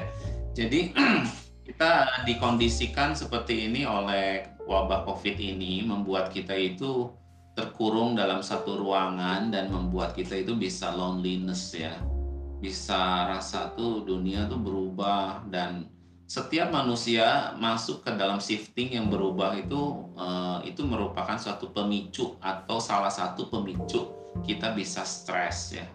Jadi 0.54 0.94
kita 1.68 2.22
dikondisikan 2.30 3.18
seperti 3.18 3.66
ini 3.66 3.90
oleh 3.90 4.46
wabah 4.70 5.10
Covid 5.10 5.42
ini 5.42 5.82
membuat 5.82 6.30
kita 6.30 6.54
itu 6.54 7.10
terkurung 7.58 8.14
dalam 8.14 8.46
satu 8.46 8.78
ruangan 8.78 9.50
dan 9.50 9.74
membuat 9.74 10.14
kita 10.14 10.38
itu 10.38 10.54
bisa 10.54 10.94
loneliness 10.94 11.74
ya. 11.74 11.98
Bisa 12.62 13.26
rasa 13.34 13.74
tuh 13.74 14.06
dunia 14.06 14.46
tuh 14.46 14.62
berubah 14.62 15.42
dan 15.50 15.90
setiap 16.30 16.70
manusia 16.70 17.58
masuk 17.58 18.06
ke 18.06 18.14
dalam 18.14 18.38
shifting 18.38 18.94
yang 18.94 19.10
berubah 19.10 19.58
itu 19.58 20.06
uh, 20.16 20.64
itu 20.64 20.86
merupakan 20.86 21.36
suatu 21.36 21.74
pemicu 21.76 22.40
atau 22.40 22.80
salah 22.80 23.12
satu 23.12 23.52
pemicu 23.52 24.21
kita 24.44 24.74
bisa 24.74 25.04
stres 25.04 25.76
ya. 25.76 25.88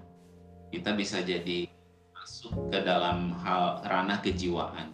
Kita 0.70 0.92
bisa 0.92 1.22
jadi 1.24 1.70
masuk 2.12 2.74
ke 2.74 2.78
dalam 2.84 3.32
hal 3.40 3.80
ranah 3.86 4.20
kejiwaan. 4.20 4.92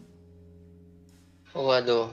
Waduh, 1.53 2.09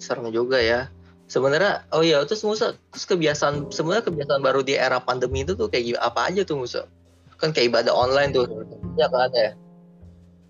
serem 0.00 0.32
juga 0.32 0.60
ya. 0.60 0.88
Sebenarnya, 1.28 1.84
oh 1.92 2.00
iya, 2.00 2.24
terus 2.24 2.40
Musa, 2.40 2.72
terus 2.88 3.04
kebiasaan, 3.04 3.68
sebenarnya 3.68 4.08
kebiasaan 4.08 4.40
baru 4.40 4.64
di 4.64 4.80
era 4.80 4.96
pandemi 4.96 5.44
itu 5.44 5.52
tuh 5.52 5.68
kayak 5.68 6.00
apa 6.00 6.32
aja 6.32 6.40
tuh 6.40 6.64
Musa? 6.64 6.88
Kan 7.36 7.52
kayak 7.52 7.68
ibadah 7.68 7.92
online 7.92 8.32
tuh, 8.32 8.48
ya 8.96 9.12
kan 9.12 9.28
ya? 9.36 9.52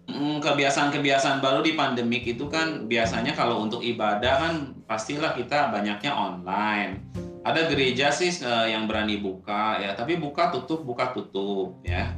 Hmm, 0.09 0.39
kebiasaan-kebiasaan 0.41 1.45
baru 1.45 1.61
di 1.61 1.77
pandemik 1.77 2.25
itu 2.25 2.49
kan 2.49 2.89
biasanya 2.89 3.37
kalau 3.37 3.61
untuk 3.61 3.85
ibadah 3.85 4.35
kan 4.41 4.55
pastilah 4.89 5.37
kita 5.37 5.69
banyaknya 5.69 6.17
online 6.17 7.05
ada 7.47 7.71
gereja 7.71 8.11
sih 8.11 8.33
uh, 8.43 8.67
yang 8.67 8.91
berani 8.91 9.21
buka 9.21 9.79
ya. 9.79 9.95
Tapi 9.95 10.19
buka 10.19 10.51
tutup 10.51 10.83
buka 10.83 11.15
tutup 11.15 11.79
ya. 11.87 12.15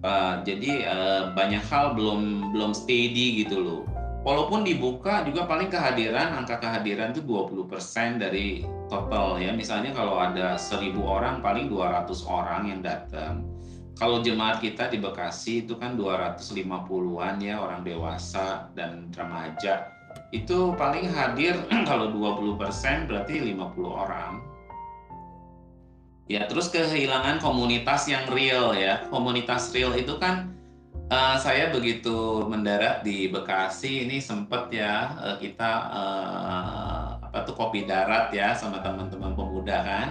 Uh, 0.00 0.40
jadi 0.46 0.88
uh, 0.88 1.22
banyak 1.36 1.60
hal 1.68 1.92
belum 1.98 2.52
belum 2.54 2.72
steady 2.72 3.44
gitu 3.44 3.60
loh. 3.60 3.82
Walaupun 4.20 4.68
dibuka 4.68 5.24
juga 5.24 5.48
paling 5.48 5.72
kehadiran 5.72 6.36
angka 6.36 6.60
kehadiran 6.60 7.16
itu 7.16 7.24
20% 7.24 8.20
dari 8.20 8.68
total 8.92 9.40
ya. 9.40 9.48
Misalnya 9.56 9.96
kalau 9.96 10.20
ada 10.20 10.60
1000 10.60 10.92
orang 11.00 11.40
paling 11.40 11.72
200 11.72 12.04
orang 12.28 12.68
yang 12.68 12.80
datang. 12.84 13.48
Kalau 13.96 14.24
jemaat 14.24 14.64
kita 14.64 14.88
di 14.88 14.96
Bekasi 14.96 15.68
itu 15.68 15.76
kan 15.76 15.92
250-an 15.96 17.36
ya 17.36 17.60
orang 17.60 17.84
dewasa 17.84 18.72
dan 18.72 19.12
remaja. 19.12 19.88
Itu 20.32 20.72
paling 20.76 21.08
hadir 21.08 21.56
kalau 21.88 22.12
20% 22.12 22.56
berarti 23.08 23.34
50 23.40 23.56
orang 23.88 24.49
Ya, 26.30 26.46
terus 26.46 26.70
kehilangan 26.70 27.42
komunitas 27.42 28.06
yang 28.06 28.22
real 28.30 28.70
ya. 28.78 29.02
Komunitas 29.10 29.74
real 29.74 29.98
itu 29.98 30.14
kan 30.22 30.54
uh, 31.10 31.34
saya 31.42 31.74
begitu 31.74 32.46
mendarat 32.46 33.02
di 33.02 33.26
Bekasi 33.26 34.06
ini 34.06 34.22
sempat 34.22 34.70
ya 34.70 35.18
uh, 35.18 35.36
kita 35.42 35.90
uh, 35.90 37.18
apa 37.18 37.42
tuh 37.42 37.58
kopi 37.58 37.82
darat 37.82 38.30
ya 38.30 38.54
sama 38.54 38.78
teman-teman 38.78 39.34
pemuda 39.34 39.82
kan. 39.82 40.08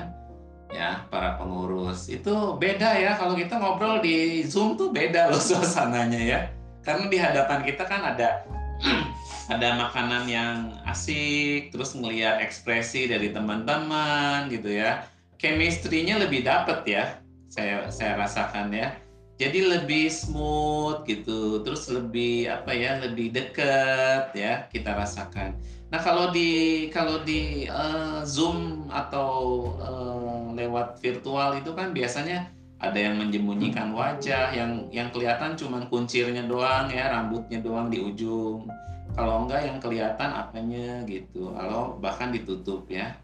Ya, 0.75 1.07
para 1.07 1.39
pengurus. 1.39 2.11
Itu 2.11 2.59
beda 2.59 2.99
ya 2.99 3.15
kalau 3.15 3.39
kita 3.39 3.55
ngobrol 3.55 4.03
di 4.03 4.43
Zoom 4.43 4.75
tuh 4.75 4.91
beda 4.91 5.31
loh 5.31 5.39
suasananya 5.47 6.19
ya. 6.19 6.39
Karena 6.83 7.07
di 7.07 7.15
hadapan 7.15 7.63
kita 7.63 7.87
kan 7.87 8.03
ada 8.03 8.43
ada 9.55 9.67
makanan 9.87 10.27
yang 10.27 10.83
asik, 10.83 11.71
terus 11.71 11.95
melihat 11.95 12.43
ekspresi 12.43 13.07
dari 13.07 13.31
teman-teman 13.31 14.51
gitu 14.51 14.75
ya 14.75 15.07
chemistry-nya 15.39 16.19
lebih 16.19 16.43
dapet 16.43 16.83
ya 16.85 17.03
saya 17.49 17.89
saya 17.89 18.19
rasakan 18.19 18.69
ya. 18.69 18.93
Jadi 19.39 19.71
lebih 19.71 20.11
smooth 20.11 21.07
gitu 21.07 21.63
terus 21.63 21.87
lebih 21.87 22.51
apa 22.51 22.75
ya 22.75 22.99
lebih 22.99 23.31
deket 23.31 24.35
ya 24.35 24.67
kita 24.67 24.91
rasakan. 24.93 25.55
Nah 25.89 25.99
kalau 26.03 26.29
di 26.35 26.85
kalau 26.91 27.23
di 27.23 27.65
uh, 27.71 28.21
zoom 28.27 28.91
atau 28.91 29.31
uh, 29.79 30.51
lewat 30.53 30.99
virtual 30.99 31.55
itu 31.55 31.71
kan 31.71 31.95
biasanya 31.95 32.51
ada 32.83 32.99
yang 32.99 33.15
menyembunyikan 33.15 33.95
wajah 33.95 34.51
yang 34.51 34.91
yang 34.91 35.07
kelihatan 35.11 35.55
cuma 35.55 35.87
kuncirnya 35.87 36.43
doang 36.43 36.91
ya 36.91 37.07
rambutnya 37.07 37.63
doang 37.63 37.87
di 37.87 38.03
ujung. 38.03 38.67
Kalau 39.15 39.47
enggak 39.47 39.71
yang 39.71 39.79
kelihatan 39.79 40.29
apanya 40.35 41.03
gitu. 41.07 41.55
Kalau 41.55 41.95
bahkan 42.03 42.35
ditutup 42.35 42.83
ya 42.91 43.15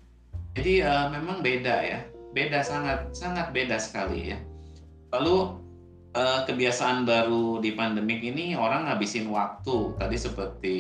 jadi 0.56 0.88
uh, 0.88 1.08
memang 1.12 1.44
beda 1.44 1.76
ya, 1.84 2.00
beda 2.32 2.64
sangat 2.64 3.12
sangat 3.12 3.52
beda 3.52 3.76
sekali 3.76 4.32
ya. 4.32 4.40
Lalu 5.12 5.60
uh, 6.16 6.48
kebiasaan 6.48 7.04
baru 7.04 7.60
di 7.60 7.76
pandemik 7.76 8.24
ini 8.24 8.56
orang 8.56 8.88
ngabisin 8.88 9.28
waktu. 9.28 10.00
Tadi 10.00 10.16
seperti 10.16 10.78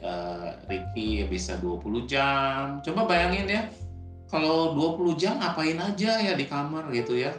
uh, 0.00 0.56
Ricky 0.64 1.28
bisa 1.28 1.60
20 1.60 2.08
jam. 2.08 2.80
Coba 2.80 3.04
bayangin 3.04 3.52
ya, 3.52 3.62
kalau 4.32 4.72
20 4.72 5.20
jam 5.20 5.36
ngapain 5.44 5.76
aja 5.76 6.24
ya 6.24 6.32
di 6.32 6.48
kamar 6.48 6.88
gitu 6.96 7.20
ya. 7.20 7.36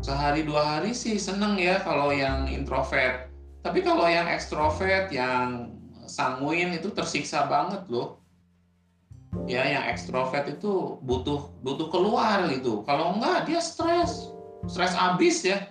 Sehari 0.00 0.46
dua 0.46 0.78
hari 0.78 0.94
sih 0.94 1.18
seneng 1.18 1.58
ya 1.58 1.82
kalau 1.82 2.14
yang 2.14 2.46
introvert. 2.46 3.28
Tapi 3.60 3.82
kalau 3.82 4.06
yang 4.06 4.30
ekstrovert 4.30 5.10
yang 5.12 5.74
sanguin 6.06 6.72
itu 6.72 6.88
tersiksa 6.94 7.44
banget 7.50 7.84
loh 7.92 8.19
ya 9.46 9.62
yang 9.62 9.84
ekstrovert 9.86 10.46
itu 10.50 10.98
butuh 11.02 11.50
butuh 11.62 11.88
keluar 11.90 12.50
gitu. 12.50 12.82
Kalau 12.84 13.16
enggak 13.16 13.46
dia 13.46 13.60
stres. 13.62 14.30
Stres 14.66 14.92
abis 14.98 15.46
ya. 15.46 15.70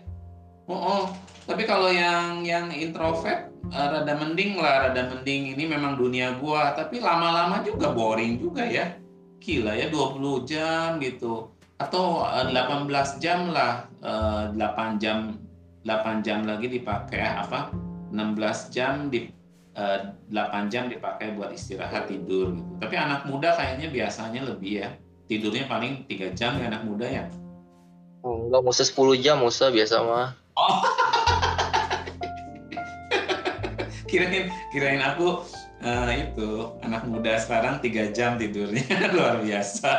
Oh, 0.70 0.78
oh. 0.78 1.04
tapi 1.50 1.66
kalau 1.66 1.90
yang 1.90 2.46
yang 2.46 2.70
introvert 2.70 3.50
uh, 3.74 3.88
rada 4.00 4.14
mending 4.16 4.58
lah. 4.58 4.90
Rada 4.90 5.12
mending 5.12 5.58
ini 5.58 5.64
memang 5.68 6.00
dunia 6.00 6.38
gua. 6.40 6.74
Tapi 6.78 7.04
lama-lama 7.04 7.62
juga 7.66 7.92
boring 7.92 8.40
juga 8.40 8.64
ya. 8.64 8.96
Gila 9.40 9.76
ya 9.76 9.88
20 9.92 10.50
jam 10.50 11.00
gitu. 11.00 11.52
Atau 11.80 12.24
eh, 12.28 12.52
18 12.52 13.24
jam 13.24 13.52
lah. 13.52 13.88
Eh, 14.04 14.44
8 14.56 15.02
jam 15.02 15.40
8 15.88 16.26
jam 16.26 16.44
lagi 16.44 16.68
dipakai 16.68 17.24
apa? 17.24 17.72
16 18.12 18.74
jam 18.74 19.08
di 19.08 19.32
8 19.80 20.36
eh, 20.36 20.66
jam 20.68 20.92
dipakai 20.92 21.40
buat 21.40 21.56
istirahat 21.56 22.12
tidur 22.12 22.52
gitu. 22.52 22.72
Tapi 22.84 22.96
anak 23.00 23.24
muda 23.24 23.56
kayaknya 23.56 23.88
biasanya 23.88 24.44
lebih 24.44 24.84
ya. 24.84 24.90
Tidurnya 25.32 25.70
paling 25.72 26.04
3 26.10 26.36
jam 26.36 26.60
ya 26.60 26.68
anak 26.68 26.84
muda 26.84 27.08
ya. 27.08 27.26
Oh, 28.20 28.52
enggak, 28.52 28.62
Musa 28.68 28.84
10 28.84 29.24
jam 29.24 29.40
Musa 29.40 29.72
biasa 29.72 29.96
mah. 30.04 30.36
Oh. 30.60 30.84
kirain 34.10 34.50
kirain 34.74 35.00
aku 35.06 35.46
uh, 35.86 36.10
itu 36.12 36.74
anak 36.84 37.06
muda 37.08 37.38
sekarang 37.40 37.80
3 37.80 38.12
jam 38.12 38.36
tidurnya 38.36 38.84
luar 39.16 39.40
biasa. 39.40 39.92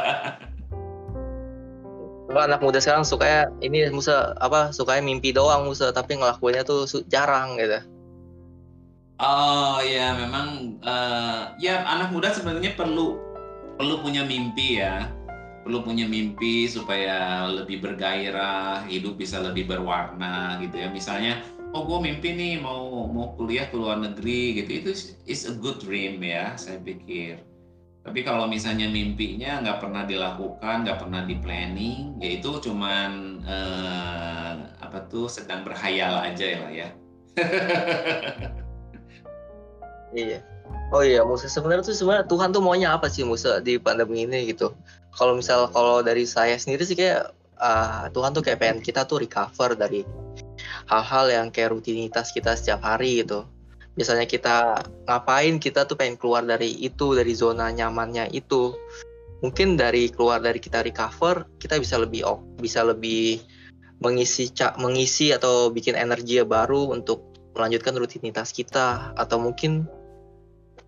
Kalau 2.30 2.42
anak 2.46 2.62
muda 2.62 2.78
sekarang 2.78 3.02
sukanya 3.02 3.50
ini 3.58 3.90
Musa 3.90 4.38
apa 4.38 4.70
sukanya 4.70 5.02
mimpi 5.02 5.34
doang 5.34 5.66
Musa 5.66 5.90
tapi 5.90 6.14
ngelakuinnya 6.14 6.62
tuh 6.62 6.86
jarang 7.10 7.58
gitu. 7.58 7.80
Oh 9.20 9.84
ya 9.84 10.16
memang 10.16 10.80
uh, 10.80 11.52
ya 11.60 11.84
anak 11.84 12.08
muda 12.08 12.32
sebenarnya 12.32 12.72
perlu 12.72 13.20
perlu 13.76 14.00
punya 14.00 14.24
mimpi 14.24 14.80
ya. 14.80 15.12
Perlu 15.60 15.84
punya 15.84 16.08
mimpi 16.08 16.64
supaya 16.64 17.44
lebih 17.52 17.84
bergairah 17.84 18.88
hidup 18.88 19.20
bisa 19.20 19.44
lebih 19.44 19.68
berwarna 19.68 20.56
gitu 20.64 20.80
ya. 20.80 20.88
Misalnya 20.88 21.44
oh 21.76 21.84
gue 21.84 22.00
mimpi 22.00 22.32
nih 22.32 22.64
mau 22.64 23.04
mau 23.12 23.36
kuliah 23.36 23.68
ke 23.68 23.76
luar 23.76 24.00
negeri 24.00 24.56
gitu. 24.64 24.88
Itu 24.88 24.90
is 25.28 25.44
a 25.44 25.52
good 25.52 25.84
dream 25.84 26.24
ya 26.24 26.56
saya 26.56 26.80
pikir. 26.80 27.44
Tapi 28.00 28.24
kalau 28.24 28.48
misalnya 28.48 28.88
mimpinya 28.88 29.60
nggak 29.60 29.84
pernah 29.84 30.08
dilakukan 30.08 30.88
nggak 30.88 30.96
pernah 30.96 31.28
di 31.28 31.36
planning 31.44 32.16
ya 32.24 32.40
itu 32.40 32.56
cuman 32.56 33.44
uh, 33.44 34.52
apa 34.80 35.04
tuh 35.12 35.28
sedang 35.28 35.60
berhayal 35.68 36.16
aja 36.24 36.64
lah 36.64 36.72
ya 36.72 36.88
Iya. 40.14 40.42
Oh 40.90 41.06
iya, 41.06 41.22
Musa 41.22 41.46
sebenarnya 41.46 41.86
tuh 41.86 41.94
sebenarnya 41.94 42.26
Tuhan 42.26 42.50
tuh 42.50 42.62
maunya 42.62 42.90
apa 42.90 43.06
sih 43.06 43.22
Musa 43.22 43.62
di 43.62 43.78
pandemi 43.78 44.26
ini 44.26 44.50
gitu? 44.50 44.74
Kalau 45.14 45.38
misal 45.38 45.70
kalau 45.70 46.02
dari 46.02 46.26
saya 46.26 46.58
sendiri 46.58 46.82
sih 46.82 46.98
kayak 46.98 47.30
uh, 47.62 48.10
Tuhan 48.10 48.34
tuh 48.34 48.42
kayak 48.42 48.58
pengen 48.58 48.78
kita 48.82 49.06
tuh 49.06 49.22
recover 49.22 49.78
dari 49.78 50.02
hal-hal 50.90 51.26
yang 51.30 51.46
kayak 51.54 51.70
rutinitas 51.70 52.34
kita 52.34 52.58
setiap 52.58 52.82
hari 52.82 53.22
gitu. 53.22 53.46
Misalnya 53.94 54.26
kita 54.26 54.82
ngapain 55.06 55.62
kita 55.62 55.86
tuh 55.86 55.94
pengen 55.94 56.18
keluar 56.18 56.42
dari 56.42 56.74
itu 56.82 57.14
dari 57.14 57.34
zona 57.38 57.70
nyamannya 57.70 58.30
itu. 58.34 58.74
Mungkin 59.46 59.78
dari 59.78 60.10
keluar 60.10 60.42
dari 60.42 60.58
kita 60.58 60.82
recover 60.82 61.46
kita 61.62 61.78
bisa 61.78 62.02
lebih 62.02 62.26
bisa 62.58 62.82
lebih 62.82 63.40
mengisi 64.02 64.50
mengisi 64.80 65.30
atau 65.30 65.70
bikin 65.70 65.94
energi 65.94 66.42
baru 66.42 66.90
untuk 66.90 67.30
melanjutkan 67.54 67.94
rutinitas 67.94 68.50
kita 68.50 69.12
atau 69.14 69.36
mungkin 69.38 69.86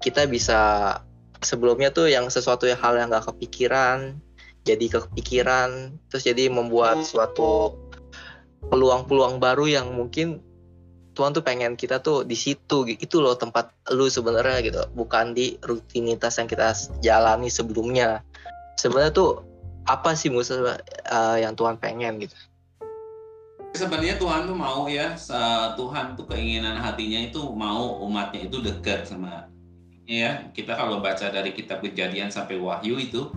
kita 0.02 0.26
bisa 0.26 0.99
sebelumnya 1.38 1.94
tuh 1.94 2.11
yang 2.11 2.26
sesuatu 2.26 2.66
yang 2.66 2.78
hal 2.82 2.99
yang 2.99 3.09
nggak 3.09 3.30
kepikiran 3.30 4.19
jadi 4.62 4.99
kepikiran 4.99 5.97
terus 6.10 6.23
jadi 6.26 6.50
membuat 6.50 7.02
suatu 7.02 7.78
peluang-peluang 8.71 9.43
baru 9.43 9.67
yang 9.67 9.91
mungkin 9.91 10.38
Tuhan 11.12 11.36
tuh 11.36 11.45
pengen 11.45 11.76
kita 11.76 12.00
tuh 12.00 12.25
di 12.25 12.32
situ 12.32 12.88
itu 12.88 13.21
loh 13.21 13.36
tempat 13.36 13.69
lu 13.93 14.08
sebenarnya 14.08 14.65
gitu. 14.65 14.80
Bukan 14.97 15.36
di 15.36 15.60
rutinitas 15.60 16.41
yang 16.41 16.49
kita 16.49 16.73
jalani 17.04 17.52
sebelumnya. 17.52 18.25
Sebenarnya 18.80 19.12
tuh 19.12 19.45
apa 19.84 20.17
sih 20.17 20.32
musuh 20.32 20.80
uh, 21.12 21.36
yang 21.36 21.52
Tuhan 21.52 21.76
pengen 21.76 22.17
gitu? 22.25 22.32
Sebenarnya 23.76 24.17
Tuhan 24.17 24.49
tuh 24.49 24.56
mau 24.56 24.88
ya 24.88 25.17
Tuhan 25.76 26.17
tuh 26.17 26.25
keinginan 26.28 26.80
hatinya 26.80 27.21
itu 27.28 27.41
mau 27.52 28.00
umatnya 28.04 28.49
itu 28.49 28.65
dekat 28.65 29.08
sama 29.08 29.51
ya 30.06 30.50
kita 30.50 30.75
kalau 30.75 30.99
baca 30.99 31.30
dari 31.30 31.54
kitab 31.54 31.82
kejadian 31.82 32.30
sampai 32.30 32.58
wahyu 32.58 32.99
itu 32.99 33.30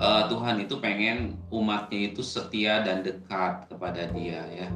uh, 0.00 0.24
Tuhan 0.30 0.64
itu 0.64 0.80
pengen 0.80 1.36
umatnya 1.52 2.12
itu 2.12 2.24
setia 2.24 2.80
dan 2.80 3.04
dekat 3.04 3.68
kepada 3.68 4.08
dia 4.14 4.42
ya. 4.48 4.68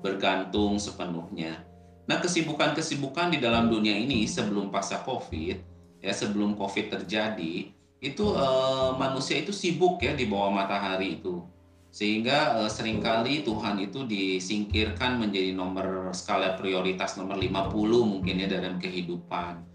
Bergantung 0.00 0.80
sepenuhnya. 0.80 1.60
Nah 2.08 2.18
kesibukan-kesibukan 2.24 3.36
di 3.36 3.38
dalam 3.38 3.68
dunia 3.68 3.92
ini 3.92 4.24
sebelum 4.24 4.72
pasca 4.72 5.04
covid 5.04 5.60
ya 6.00 6.12
sebelum 6.16 6.56
covid 6.56 6.88
terjadi 6.88 7.68
itu 8.00 8.24
uh, 8.32 8.96
manusia 8.96 9.44
itu 9.44 9.52
sibuk 9.52 10.00
ya 10.00 10.16
di 10.16 10.24
bawah 10.24 10.48
matahari 10.48 11.20
itu. 11.20 11.44
Sehingga 11.92 12.64
uh, 12.64 12.70
sering 12.72 13.04
kali 13.04 13.44
Tuhan 13.44 13.76
itu 13.76 14.08
disingkirkan 14.08 15.20
menjadi 15.20 15.52
nomor 15.52 16.08
skala 16.16 16.56
prioritas 16.56 17.20
nomor 17.20 17.36
50 17.36 17.76
mungkin 18.08 18.40
ya 18.40 18.48
dalam 18.48 18.80
kehidupan 18.80 19.69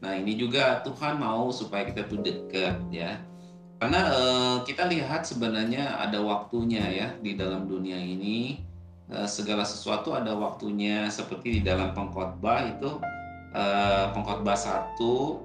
Nah 0.00 0.12
ini 0.16 0.36
juga 0.36 0.84
Tuhan 0.84 1.16
mau 1.16 1.48
supaya 1.48 1.88
kita 1.88 2.04
tuh 2.04 2.20
dekat 2.20 2.76
ya. 2.92 3.20
Karena 3.76 4.00
eh, 4.12 4.56
kita 4.64 4.88
lihat 4.88 5.28
sebenarnya 5.28 6.00
ada 6.00 6.20
waktunya 6.24 6.84
ya 6.88 7.08
di 7.20 7.36
dalam 7.36 7.68
dunia 7.68 7.96
ini 7.96 8.60
eh, 9.12 9.28
segala 9.28 9.64
sesuatu 9.64 10.16
ada 10.16 10.32
waktunya 10.32 11.08
seperti 11.12 11.60
di 11.60 11.62
dalam 11.64 11.92
pengkhotbah 11.92 12.72
itu 12.72 13.00
eh, 13.52 14.06
pengkhotbah 14.12 14.56
satu 14.56 15.44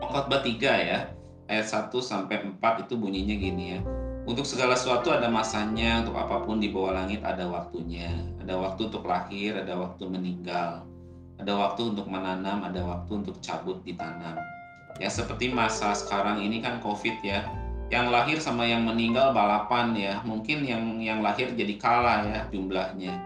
pengkhotbah 0.00 0.40
tiga 0.40 0.72
ya 0.72 0.98
ayat 1.52 1.68
1 1.68 1.92
sampai 2.00 2.48
4 2.56 2.88
itu 2.88 2.96
bunyinya 2.96 3.36
gini 3.36 3.64
ya. 3.76 3.80
Untuk 4.24 4.48
segala 4.48 4.72
sesuatu 4.72 5.12
ada 5.12 5.28
masanya, 5.28 6.00
untuk 6.00 6.16
apa 6.16 6.46
pun 6.46 6.62
di 6.62 6.72
bawah 6.72 6.96
langit 6.96 7.20
ada 7.26 7.44
waktunya. 7.44 8.08
Ada 8.40 8.54
waktu 8.56 8.88
untuk 8.88 9.04
lahir, 9.04 9.58
ada 9.58 9.74
waktu 9.76 10.06
meninggal 10.08 10.86
ada 11.42 11.58
waktu 11.58 11.90
untuk 11.90 12.06
menanam, 12.06 12.62
ada 12.62 12.80
waktu 12.86 13.26
untuk 13.26 13.42
cabut 13.42 13.82
ditanam. 13.82 14.38
Ya 15.02 15.10
seperti 15.10 15.50
masa 15.50 15.90
sekarang 15.98 16.38
ini 16.38 16.62
kan 16.62 16.78
Covid 16.78 17.18
ya. 17.26 17.42
Yang 17.90 18.06
lahir 18.08 18.38
sama 18.38 18.64
yang 18.64 18.86
meninggal 18.86 19.34
balapan 19.34 19.92
ya. 19.98 20.22
Mungkin 20.22 20.62
yang 20.64 21.02
yang 21.02 21.20
lahir 21.20 21.50
jadi 21.52 21.74
kalah 21.76 22.24
ya 22.24 22.40
jumlahnya. 22.48 23.18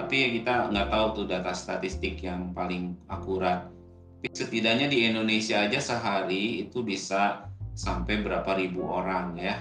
Tapi 0.00 0.40
kita 0.40 0.72
nggak 0.72 0.88
tahu 0.88 1.06
tuh 1.22 1.26
data 1.28 1.52
statistik 1.52 2.24
yang 2.24 2.56
paling 2.56 2.96
akurat. 3.12 3.68
Tapi 4.20 4.32
setidaknya 4.32 4.88
di 4.88 5.04
Indonesia 5.04 5.60
aja 5.60 5.76
sehari 5.76 6.64
itu 6.64 6.80
bisa 6.80 7.44
sampai 7.76 8.20
berapa 8.20 8.56
ribu 8.56 8.84
orang 8.84 9.36
ya 9.40 9.56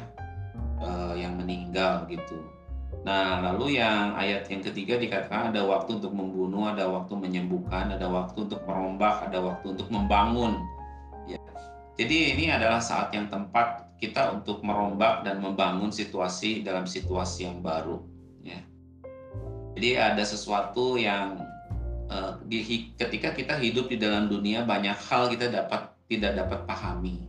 eh, 0.84 1.14
yang 1.24 1.40
meninggal 1.40 2.04
gitu 2.12 2.59
Nah, 3.08 3.40
lalu 3.40 3.80
yang 3.80 4.12
ayat 4.20 4.52
yang 4.52 4.60
ketiga 4.60 5.00
dikatakan 5.00 5.56
ada 5.56 5.64
waktu 5.64 6.04
untuk 6.04 6.12
membunuh, 6.12 6.68
ada 6.68 6.84
waktu 6.92 7.16
menyembuhkan, 7.16 7.96
ada 7.96 8.12
waktu 8.12 8.44
untuk 8.44 8.60
merombak, 8.68 9.24
ada 9.32 9.40
waktu 9.40 9.72
untuk 9.72 9.88
membangun. 9.88 10.60
Ya. 11.24 11.40
Jadi 11.96 12.36
ini 12.36 12.52
adalah 12.52 12.84
saat 12.84 13.16
yang 13.16 13.32
tempat 13.32 13.88
kita 14.04 14.36
untuk 14.36 14.64
merombak 14.68 15.24
dan 15.24 15.40
membangun 15.40 15.96
situasi 15.96 16.60
dalam 16.60 16.84
situasi 16.84 17.48
yang 17.48 17.64
baru. 17.64 18.04
Ya. 18.44 18.60
Jadi 19.80 19.90
ada 19.96 20.24
sesuatu 20.28 21.00
yang 21.00 21.40
uh, 22.12 22.36
di, 22.44 22.92
ketika 23.00 23.32
kita 23.32 23.56
hidup 23.56 23.88
di 23.88 23.96
dalam 23.96 24.28
dunia 24.28 24.68
banyak 24.68 24.98
hal 25.08 25.32
kita 25.32 25.48
dapat 25.48 25.88
tidak 26.12 26.36
dapat 26.36 26.68
pahami 26.68 27.29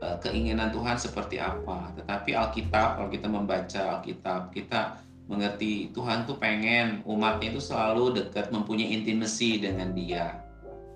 keinginan 0.00 0.72
Tuhan 0.72 0.96
seperti 0.96 1.36
apa. 1.36 1.92
Tetapi 1.92 2.32
Alkitab, 2.32 2.96
kalau 2.96 3.08
kita 3.12 3.28
membaca 3.28 3.82
Alkitab, 4.00 4.48
kita 4.48 4.96
mengerti 5.28 5.92
Tuhan 5.92 6.24
tuh 6.24 6.40
pengen 6.40 7.04
umatnya 7.04 7.54
itu 7.54 7.60
selalu 7.62 8.16
dekat, 8.16 8.50
mempunyai 8.50 8.90
intimasi 8.96 9.60
dengan 9.60 9.92
Dia. 9.92 10.40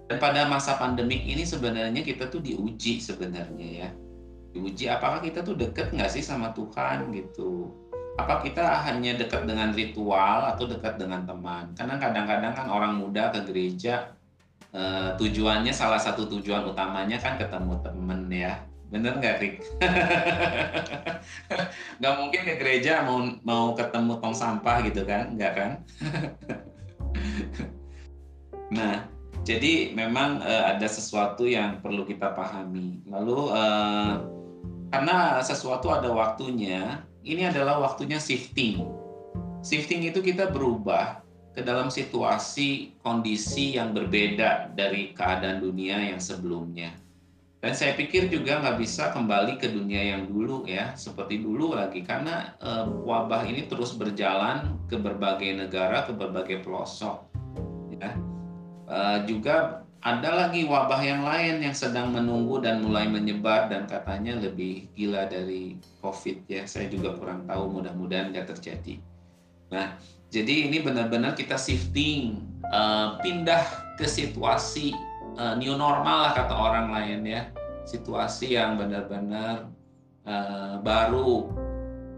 Dan 0.09 0.17
pada 0.21 0.49
masa 0.49 0.77
pandemik 0.81 1.21
ini 1.21 1.45
sebenarnya 1.45 2.01
kita 2.01 2.33
tuh 2.33 2.40
diuji 2.40 2.99
sebenarnya 3.01 3.69
ya. 3.87 3.88
Diuji 4.57 4.88
apakah 4.88 5.21
kita 5.21 5.45
tuh 5.45 5.57
dekat 5.57 5.93
nggak 5.93 6.11
sih 6.11 6.25
sama 6.25 6.53
Tuhan 6.57 7.12
gitu. 7.12 7.73
Apa 8.21 8.40
kita 8.40 8.62
hanya 8.88 9.19
dekat 9.19 9.49
dengan 9.49 9.75
ritual 9.75 10.47
atau 10.55 10.71
dekat 10.71 11.01
dengan 11.01 11.27
teman? 11.27 11.75
Karena 11.75 11.99
kadang-kadang 11.99 12.53
kan 12.55 12.67
orang 12.71 12.95
muda 13.01 13.35
ke 13.35 13.43
gereja 13.49 14.14
eh, 14.71 15.11
tujuannya 15.19 15.75
salah 15.75 15.99
satu 15.99 16.31
tujuan 16.31 16.62
utamanya 16.69 17.19
kan 17.19 17.35
ketemu 17.40 17.75
temen 17.83 18.21
ya 18.31 18.55
Bener 18.94 19.18
nggak, 19.18 19.37
Rick? 19.42 19.54
nggak 21.98 22.14
mungkin 22.14 22.40
ke 22.46 22.54
gereja 22.62 23.02
mau 23.02 23.26
mau 23.42 23.74
ketemu 23.74 24.22
tong 24.22 24.38
sampah 24.38 24.87
gitu 24.87 25.02
kan? 25.02 25.35
Nggak 25.35 25.52
kan? 25.59 25.70
nah, 28.78 29.11
Jadi 29.44 29.92
memang 29.92 30.40
uh, 30.40 30.72
ada 30.72 30.88
sesuatu 30.88 31.44
yang 31.44 31.85
perlu 31.85 32.09
kita 32.09 32.33
pahami. 32.33 33.04
Lalu 33.04 33.52
uh, 33.52 34.24
karena 34.88 35.37
sesuatu 35.44 35.92
ada 35.92 36.09
waktunya, 36.09 37.04
ini 37.20 37.44
adalah 37.44 37.76
waktunya 37.76 38.16
shifting. 38.16 38.88
Shifting 39.61 40.09
itu 40.09 40.24
kita 40.24 40.48
berubah 40.48 41.20
ke 41.52 41.61
dalam 41.61 41.92
situasi 41.92 42.96
kondisi 43.04 43.76
yang 43.76 43.92
berbeda 43.92 44.72
dari 44.72 45.12
keadaan 45.12 45.61
dunia 45.61 46.00
yang 46.00 46.24
sebelumnya. 46.24 47.04
Dan 47.64 47.72
saya 47.72 47.96
pikir 47.96 48.29
juga 48.29 48.61
nggak 48.61 48.77
bisa 48.77 49.09
kembali 49.16 49.57
ke 49.57 49.72
dunia 49.72 50.12
yang 50.12 50.29
dulu 50.29 50.68
ya, 50.68 50.92
seperti 50.92 51.40
dulu 51.40 51.72
lagi 51.72 52.05
karena 52.05 52.53
e, 52.61 52.85
wabah 53.09 53.40
ini 53.48 53.64
terus 53.64 53.96
berjalan 53.96 54.77
ke 54.85 55.00
berbagai 55.00 55.48
negara, 55.57 56.05
ke 56.05 56.12
berbagai 56.12 56.61
pelosok. 56.61 57.24
Ya. 57.96 58.12
E, 58.85 58.98
juga 59.24 59.81
ada 60.05 60.44
lagi 60.44 60.68
wabah 60.68 61.00
yang 61.00 61.24
lain 61.24 61.64
yang 61.64 61.72
sedang 61.72 62.12
menunggu 62.12 62.61
dan 62.61 62.85
mulai 62.85 63.09
menyebar 63.09 63.72
dan 63.72 63.88
katanya 63.88 64.44
lebih 64.44 64.92
gila 64.92 65.24
dari 65.24 65.81
COVID 66.05 66.44
ya. 66.44 66.68
Saya 66.68 66.92
juga 66.92 67.16
kurang 67.16 67.48
tahu, 67.48 67.81
mudah-mudahan 67.81 68.29
nggak 68.37 68.61
terjadi. 68.61 69.00
Nah, 69.72 69.96
jadi 70.29 70.68
ini 70.68 70.85
benar-benar 70.85 71.33
kita 71.33 71.57
shifting, 71.57 72.44
e, 72.61 72.81
pindah 73.24 73.64
ke 73.96 74.05
situasi 74.05 74.92
uh, 75.38 75.55
new 75.59 75.75
normal 75.75 76.31
lah 76.31 76.33
kata 76.35 76.55
orang 76.55 76.90
lain 76.90 77.20
ya 77.27 77.42
situasi 77.85 78.57
yang 78.57 78.81
benar-benar 78.81 79.68
uh, 80.25 80.81
baru. 80.81 81.53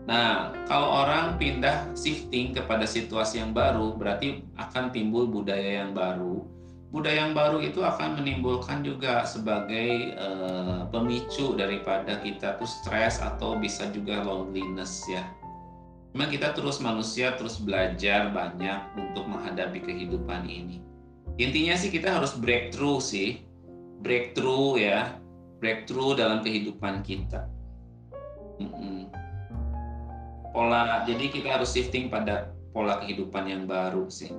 Nah, 0.06 0.54
kalau 0.70 1.02
orang 1.02 1.34
pindah 1.34 1.90
shifting 1.98 2.54
kepada 2.54 2.86
situasi 2.86 3.42
yang 3.42 3.50
baru, 3.50 3.98
berarti 3.98 4.46
akan 4.54 4.94
timbul 4.94 5.26
budaya 5.26 5.82
yang 5.82 5.90
baru. 5.90 6.46
Budaya 6.94 7.26
yang 7.26 7.34
baru 7.34 7.58
itu 7.58 7.82
akan 7.82 8.22
menimbulkan 8.22 8.86
juga 8.86 9.26
sebagai 9.26 10.14
uh, 10.14 10.86
pemicu 10.94 11.58
daripada 11.58 12.22
kita 12.22 12.54
tuh 12.54 12.70
stres 12.70 13.18
atau 13.18 13.58
bisa 13.58 13.90
juga 13.90 14.22
loneliness 14.22 15.02
ya. 15.10 15.26
Memang 16.14 16.30
kita 16.30 16.54
terus 16.54 16.78
manusia 16.78 17.34
terus 17.34 17.58
belajar 17.58 18.30
banyak 18.30 18.78
untuk 18.94 19.26
menghadapi 19.26 19.82
kehidupan 19.82 20.46
ini 20.46 20.86
intinya 21.36 21.74
sih 21.76 21.92
kita 21.92 22.20
harus 22.20 22.36
breakthrough 22.36 23.00
sih. 23.00 23.44
Breakthrough 24.00 24.80
ya. 24.80 25.16
Breakthrough 25.60 26.16
dalam 26.16 26.44
kehidupan 26.44 27.00
kita. 27.04 27.48
Mm 28.60 29.08
pola 30.56 31.04
jadi 31.04 31.28
kita 31.28 31.60
harus 31.60 31.76
shifting 31.76 32.08
pada 32.08 32.48
pola 32.72 32.96
kehidupan 33.04 33.44
yang 33.44 33.68
baru 33.68 34.08
sih. 34.08 34.32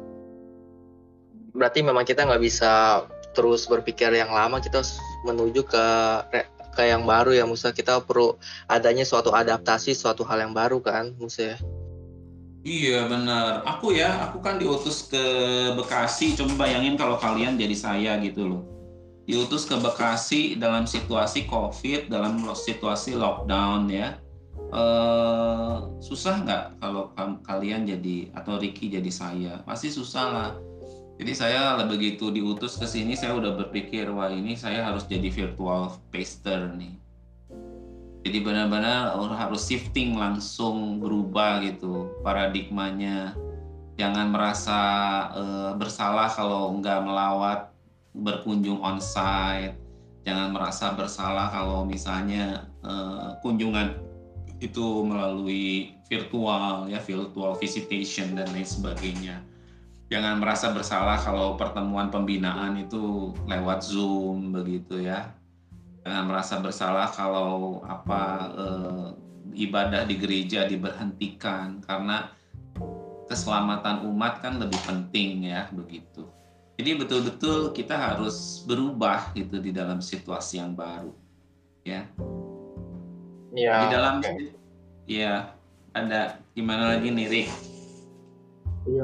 Berarti 1.54 1.86
memang 1.86 2.10
kita 2.10 2.26
nggak 2.26 2.42
bisa 2.42 3.06
terus 3.38 3.70
berpikir 3.70 4.10
yang 4.10 4.34
lama 4.34 4.58
kita 4.58 4.82
harus 4.82 4.98
menuju 5.30 5.62
ke 5.70 5.86
ke 6.74 6.84
yang 6.90 7.06
baru 7.06 7.38
ya 7.38 7.46
Musa. 7.46 7.70
Kita 7.70 8.02
perlu 8.02 8.34
adanya 8.66 9.06
suatu 9.06 9.30
adaptasi 9.30 9.94
suatu 9.94 10.26
hal 10.26 10.42
yang 10.42 10.58
baru 10.58 10.82
kan 10.82 11.14
Musa 11.22 11.54
ya 11.54 11.58
Iya 12.66 13.06
benar. 13.06 13.62
Aku 13.66 13.94
ya, 13.94 14.30
aku 14.30 14.42
kan 14.42 14.58
diutus 14.58 15.06
ke 15.10 15.24
Bekasi. 15.78 16.34
Coba 16.34 16.68
bayangin 16.68 16.98
kalau 16.98 17.18
kalian 17.22 17.60
jadi 17.60 17.76
saya 17.78 18.12
gitu 18.22 18.50
loh. 18.50 18.64
Diutus 19.28 19.68
ke 19.68 19.76
Bekasi 19.78 20.56
dalam 20.58 20.88
situasi 20.88 21.46
COVID, 21.46 22.10
dalam 22.10 22.48
situasi 22.56 23.14
lockdown 23.14 23.92
ya. 23.92 24.18
Eh, 24.68 25.76
susah 26.04 26.44
nggak 26.44 26.64
kalau 26.84 27.16
kalian 27.46 27.88
jadi 27.88 28.36
atau 28.36 28.60
Ricky 28.60 28.92
jadi 28.92 29.12
saya? 29.14 29.64
Pasti 29.64 29.94
susah 29.94 30.26
lah. 30.28 30.52
Jadi 31.18 31.34
saya 31.34 31.82
begitu 31.90 32.30
diutus 32.30 32.78
ke 32.78 32.86
sini, 32.86 33.18
saya 33.18 33.34
udah 33.34 33.58
berpikir 33.58 34.06
wah 34.14 34.30
ini 34.30 34.54
saya 34.54 34.86
harus 34.86 35.10
jadi 35.10 35.34
virtual 35.34 35.98
paster 36.14 36.78
nih 36.78 37.07
jadi 38.28 38.44
benar-benar 38.44 39.16
harus 39.40 39.64
shifting 39.64 40.20
langsung 40.20 41.00
berubah 41.00 41.64
gitu 41.64 42.12
paradigmanya. 42.28 43.32
Jangan 43.96 44.36
merasa 44.36 44.80
uh, 45.32 45.72
bersalah 45.80 46.28
kalau 46.28 46.76
nggak 46.76 47.08
melawat 47.08 47.72
berkunjung 48.12 48.84
onsite. 48.84 49.80
Jangan 50.28 50.52
merasa 50.52 50.92
bersalah 50.92 51.48
kalau 51.56 51.88
misalnya 51.88 52.68
uh, 52.84 53.40
kunjungan 53.40 53.96
itu 54.60 55.08
melalui 55.08 55.96
virtual 56.12 56.92
ya 56.92 57.00
virtual 57.00 57.56
visitation 57.56 58.36
dan 58.36 58.52
lain 58.52 58.68
sebagainya. 58.68 59.40
Jangan 60.12 60.44
merasa 60.44 60.76
bersalah 60.76 61.16
kalau 61.16 61.56
pertemuan 61.56 62.12
pembinaan 62.12 62.76
itu 62.76 63.32
lewat 63.48 63.88
zoom 63.88 64.52
begitu 64.52 65.00
ya 65.00 65.32
jangan 66.08 66.26
merasa 66.32 66.56
bersalah 66.64 67.12
kalau 67.12 67.84
apa 67.84 68.22
eh, 68.56 69.08
ibadah 69.68 70.08
di 70.08 70.16
gereja 70.16 70.64
diberhentikan 70.64 71.84
karena 71.84 72.32
keselamatan 73.28 74.08
umat 74.08 74.40
kan 74.40 74.56
lebih 74.56 74.80
penting 74.88 75.52
ya 75.52 75.68
begitu. 75.76 76.24
Jadi 76.80 76.96
betul-betul 76.96 77.76
kita 77.76 77.98
harus 77.98 78.64
berubah 78.64 79.36
gitu 79.36 79.60
di 79.60 79.74
dalam 79.76 80.00
situasi 80.00 80.62
yang 80.62 80.78
baru, 80.78 81.12
ya. 81.82 82.06
Ya. 83.58 83.76
Di 83.82 83.88
dalam, 83.92 84.22
okay. 84.22 84.54
ya 85.10 85.58
ada 85.98 86.38
gimana 86.54 86.96
lagi 86.96 87.10
nih, 87.10 87.28
Rick? 87.28 87.50
Iya, 88.86 89.04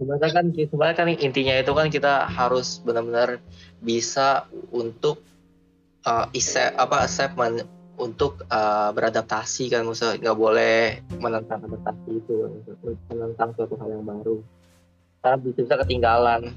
sebenarnya 0.00 0.30
kan 0.32 0.44
sebenarnya 0.56 0.96
kan 0.96 1.08
intinya 1.12 1.54
itu 1.60 1.72
kan 1.76 1.86
kita 1.92 2.24
harus 2.24 2.80
benar-benar 2.80 3.36
bisa 3.84 4.48
untuk 4.72 5.20
uh, 6.06 6.26
apa 6.78 6.96
assessment 7.02 7.66
untuk 7.98 8.46
uh, 8.54 8.94
beradaptasi 8.94 9.74
kan 9.74 9.82
Musa 9.82 10.14
nggak 10.14 10.38
boleh 10.38 11.02
menentang 11.18 11.66
adaptasi 11.66 12.22
itu 12.22 12.34
menentang 13.10 13.50
suatu 13.58 13.74
hal 13.82 13.90
yang 13.90 14.06
baru. 14.06 14.38
Karena 15.18 15.36
bisa, 15.42 15.74
ketinggalan. 15.82 16.54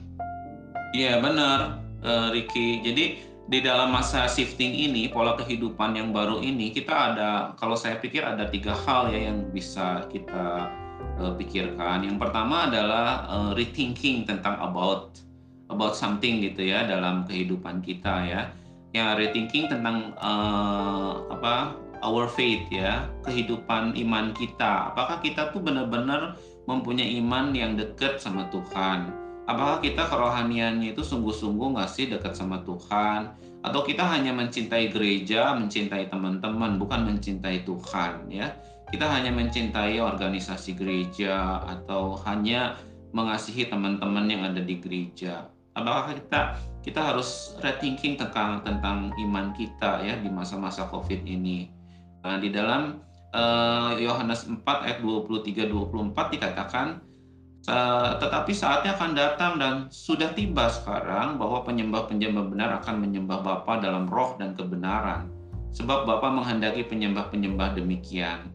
Iya 0.94 1.18
benar 1.18 1.82
uh, 2.06 2.30
Ricky. 2.30 2.86
Jadi 2.86 3.06
di 3.50 3.60
dalam 3.60 3.90
masa 3.90 4.30
shifting 4.30 4.70
ini 4.70 5.10
pola 5.10 5.34
kehidupan 5.34 5.98
yang 5.98 6.14
baru 6.14 6.40
ini 6.40 6.70
kita 6.72 6.94
ada 6.94 7.30
kalau 7.58 7.74
saya 7.74 7.98
pikir 7.98 8.22
ada 8.22 8.48
tiga 8.48 8.78
hal 8.86 9.10
ya 9.10 9.34
yang 9.34 9.50
bisa 9.50 10.06
kita 10.14 10.70
uh, 11.18 11.34
pikirkan. 11.42 12.06
Yang 12.06 12.22
pertama 12.22 12.70
adalah 12.70 13.26
uh, 13.26 13.52
rethinking 13.58 14.30
tentang 14.30 14.62
about 14.62 15.18
about 15.74 15.98
something 15.98 16.46
gitu 16.46 16.70
ya 16.70 16.86
dalam 16.86 17.26
kehidupan 17.26 17.82
kita 17.82 18.14
ya 18.30 18.42
ya 18.92 19.16
rethinking 19.16 19.72
tentang 19.72 20.12
uh, 20.20 21.28
apa 21.32 21.76
our 22.04 22.28
faith 22.28 22.68
ya 22.68 23.08
kehidupan 23.24 23.96
iman 23.96 24.36
kita. 24.36 24.92
Apakah 24.92 25.24
kita 25.24 25.54
tuh 25.56 25.64
benar-benar 25.64 26.36
mempunyai 26.68 27.18
iman 27.22 27.56
yang 27.56 27.78
dekat 27.80 28.20
sama 28.20 28.50
Tuhan? 28.52 29.14
Apakah 29.50 29.82
kita 29.82 30.06
kerohaniannya 30.08 30.94
itu 30.94 31.02
sungguh-sungguh 31.02 31.78
nggak 31.78 31.90
sih 31.90 32.06
dekat 32.10 32.38
sama 32.38 32.62
Tuhan? 32.68 33.34
Atau 33.62 33.86
kita 33.86 34.02
hanya 34.06 34.34
mencintai 34.34 34.90
gereja 34.90 35.54
mencintai 35.54 36.10
teman-teman 36.10 36.82
bukan 36.82 37.06
mencintai 37.06 37.64
Tuhan 37.66 38.28
ya? 38.30 38.54
Kita 38.92 39.08
hanya 39.08 39.32
mencintai 39.32 40.04
organisasi 40.04 40.76
gereja 40.76 41.64
atau 41.64 42.20
hanya 42.28 42.76
mengasihi 43.16 43.72
teman-teman 43.72 44.28
yang 44.28 44.44
ada 44.52 44.60
di 44.60 44.76
gereja 44.80 45.48
apakah 45.78 46.18
kita 46.18 46.42
kita 46.82 47.00
harus 47.00 47.56
rethinking 47.62 48.18
tentang 48.18 48.66
tentang 48.66 49.14
iman 49.14 49.54
kita 49.54 50.02
ya 50.02 50.18
di 50.18 50.28
masa-masa 50.28 50.90
Covid 50.90 51.22
ini. 51.24 51.70
Nah, 52.26 52.38
di 52.42 52.50
dalam 52.50 53.02
uh, 53.34 53.94
Yohanes 53.98 54.50
4 54.50 54.66
ayat 54.66 54.98
23 55.02 55.70
24 55.70 56.34
dikatakan 56.38 56.88
tetapi 58.18 58.58
saatnya 58.58 58.98
akan 58.98 59.12
datang 59.14 59.54
dan 59.62 59.74
sudah 59.94 60.34
tiba 60.34 60.66
sekarang 60.66 61.38
bahwa 61.38 61.62
penyembah-penyembah 61.62 62.50
benar 62.50 62.82
akan 62.82 63.06
menyembah 63.06 63.46
Bapa 63.46 63.78
dalam 63.78 64.10
roh 64.10 64.34
dan 64.42 64.58
kebenaran. 64.58 65.30
Sebab 65.72 66.10
Bapa 66.10 66.34
menghendaki 66.34 66.90
penyembah-penyembah 66.90 67.78
demikian. 67.78 68.51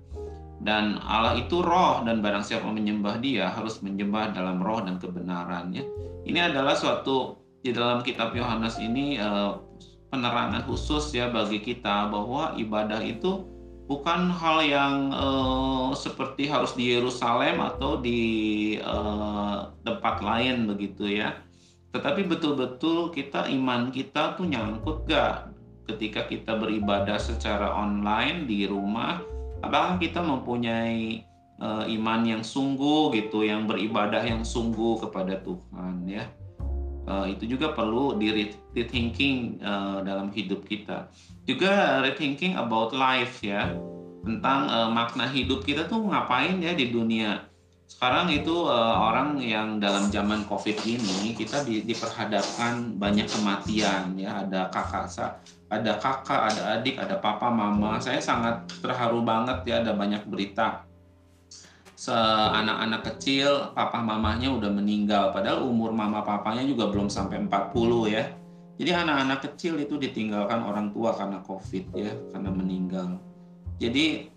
Dan 0.56 0.96
Allah 1.04 1.36
itu 1.36 1.60
roh 1.60 2.00
dan 2.02 2.24
barang 2.24 2.42
siapa 2.42 2.66
menyembah 2.72 3.20
dia 3.20 3.52
harus 3.52 3.84
menyembah 3.84 4.32
dalam 4.32 4.58
roh 4.64 4.80
dan 4.80 4.96
kebenaran 4.96 5.72
ya. 5.72 5.84
Ini 6.24 6.50
adalah 6.52 6.74
suatu 6.74 7.36
di 7.60 7.70
dalam 7.76 8.00
kitab 8.00 8.32
Yohanes 8.32 8.80
ini 8.80 9.20
uh, 9.20 9.60
penerangan 10.08 10.64
khusus 10.64 11.12
ya 11.12 11.28
bagi 11.28 11.60
kita 11.60 12.08
bahwa 12.08 12.56
ibadah 12.56 13.02
itu 13.04 13.44
bukan 13.86 14.32
hal 14.32 14.64
yang 14.64 14.94
uh, 15.14 15.94
seperti 15.94 16.50
harus 16.50 16.74
di 16.74 16.94
Yerusalem 16.94 17.62
atau 17.62 18.00
di 18.00 18.22
uh, 18.82 19.70
tempat 19.86 20.24
lain 20.24 20.66
begitu 20.66 21.20
ya. 21.20 21.36
Tetapi 21.94 22.28
betul-betul 22.28 23.14
kita 23.14 23.48
iman 23.48 23.88
kita 23.94 24.36
tuh 24.36 24.44
nyangkut 24.44 25.06
gak 25.08 25.48
ketika 25.86 26.26
kita 26.26 26.58
beribadah 26.58 27.16
secara 27.16 27.70
online 27.72 28.44
di 28.50 28.66
rumah 28.66 29.22
apakah 29.60 30.00
kita 30.00 30.20
mempunyai 30.24 31.24
uh, 31.60 31.84
iman 31.86 32.20
yang 32.24 32.42
sungguh 32.42 33.14
gitu 33.16 33.44
yang 33.44 33.64
beribadah 33.64 34.20
yang 34.24 34.44
sungguh 34.44 35.00
kepada 35.04 35.40
Tuhan 35.40 36.08
ya 36.08 36.24
uh, 37.06 37.26
itu 37.26 37.46
juga 37.56 37.72
perlu 37.72 38.18
di 38.18 38.50
rethinking 38.74 39.62
uh, 39.62 40.02
dalam 40.02 40.28
hidup 40.34 40.66
kita. 40.66 41.08
Juga 41.46 42.02
rethinking 42.02 42.58
about 42.58 42.92
life 42.92 43.40
ya 43.40 43.72
tentang 44.26 44.66
uh, 44.66 44.90
makna 44.90 45.30
hidup 45.30 45.62
kita 45.62 45.86
tuh 45.86 46.02
ngapain 46.02 46.58
ya 46.58 46.74
di 46.74 46.90
dunia. 46.90 47.46
Sekarang 47.86 48.26
itu 48.34 48.66
uh, 48.66 48.98
orang 48.98 49.38
yang 49.38 49.78
dalam 49.78 50.10
zaman 50.10 50.42
Covid 50.50 50.82
ini 50.82 51.38
kita 51.38 51.62
di, 51.62 51.86
diperhadapkan 51.86 52.98
banyak 52.98 53.30
kematian 53.30 54.18
ya, 54.18 54.42
ada 54.42 54.66
kakak 54.74 55.06
ada 55.66 55.98
kakak, 55.98 56.54
ada 56.54 56.78
adik, 56.78 56.94
ada 56.94 57.18
papa, 57.18 57.50
mama. 57.50 57.98
Saya 57.98 58.22
sangat 58.22 58.70
terharu 58.78 59.26
banget 59.26 59.66
ya 59.66 59.82
ada 59.82 59.92
banyak 59.98 60.22
berita. 60.30 60.86
Anak-anak 62.06 63.02
kecil 63.02 63.74
papa 63.74 63.98
mamanya 63.98 64.52
udah 64.54 64.70
meninggal. 64.70 65.34
Padahal 65.34 65.66
umur 65.66 65.90
mama 65.90 66.22
papanya 66.22 66.62
juga 66.62 66.86
belum 66.92 67.10
sampai 67.10 67.42
40 67.50 68.14
ya. 68.14 68.30
Jadi 68.76 68.90
anak-anak 68.92 69.40
kecil 69.42 69.80
itu 69.80 69.96
ditinggalkan 69.96 70.60
orang 70.60 70.92
tua 70.92 71.16
karena 71.16 71.40
covid 71.42 71.88
ya 71.96 72.12
karena 72.30 72.50
meninggal. 72.52 73.16
Jadi 73.80 74.28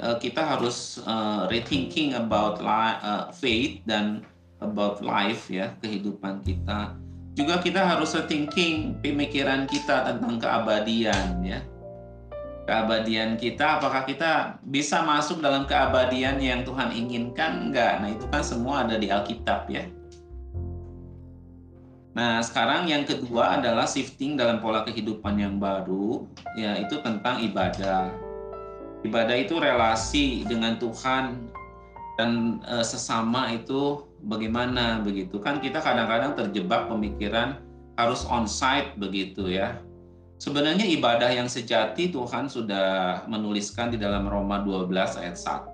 eh, 0.00 0.16
kita 0.16 0.40
harus 0.56 0.98
uh, 1.04 1.44
rethinking 1.52 2.16
about 2.16 2.56
uh, 2.64 3.28
faith 3.36 3.84
dan 3.84 4.24
about 4.64 5.04
life 5.04 5.52
ya 5.52 5.76
kehidupan 5.84 6.40
kita 6.40 6.96
juga 7.32 7.60
kita 7.64 7.80
harus 7.80 8.12
rethinking 8.12 9.00
pemikiran 9.00 9.64
kita 9.64 10.04
tentang 10.12 10.36
keabadian 10.36 11.40
ya. 11.40 11.60
Keabadian 12.62 13.34
kita 13.40 13.82
apakah 13.82 14.06
kita 14.06 14.62
bisa 14.62 15.02
masuk 15.02 15.42
dalam 15.42 15.66
keabadian 15.66 16.38
yang 16.38 16.62
Tuhan 16.62 16.94
inginkan? 16.94 17.68
Enggak. 17.68 17.98
Nah 18.04 18.14
itu 18.14 18.24
kan 18.30 18.42
semua 18.44 18.86
ada 18.86 19.00
di 19.00 19.10
Alkitab 19.10 19.66
ya. 19.66 19.82
Nah, 22.12 22.44
sekarang 22.44 22.92
yang 22.92 23.08
kedua 23.08 23.56
adalah 23.56 23.88
shifting 23.88 24.36
dalam 24.36 24.60
pola 24.60 24.84
kehidupan 24.84 25.32
yang 25.40 25.56
baru, 25.56 26.28
yaitu 26.60 27.00
tentang 27.00 27.40
ibadah. 27.40 28.12
Ibadah 29.00 29.36
itu 29.40 29.56
relasi 29.56 30.44
dengan 30.44 30.76
Tuhan 30.76 31.48
dan 32.20 32.60
e, 32.68 32.84
sesama 32.84 33.48
itu 33.56 34.04
bagaimana 34.24 35.02
begitu 35.02 35.38
kan 35.42 35.58
kita 35.58 35.82
kadang-kadang 35.82 36.38
terjebak 36.38 36.86
pemikiran 36.86 37.58
harus 37.98 38.24
on-site 38.26 38.96
begitu 38.96 39.50
ya 39.50 39.78
Sebenarnya 40.42 40.82
ibadah 40.90 41.30
yang 41.30 41.46
sejati 41.46 42.10
Tuhan 42.10 42.50
sudah 42.50 43.22
menuliskan 43.30 43.94
di 43.94 43.98
dalam 44.02 44.26
Roma 44.26 44.58
12 44.58 45.22
ayat 45.22 45.38
1. 45.38 45.70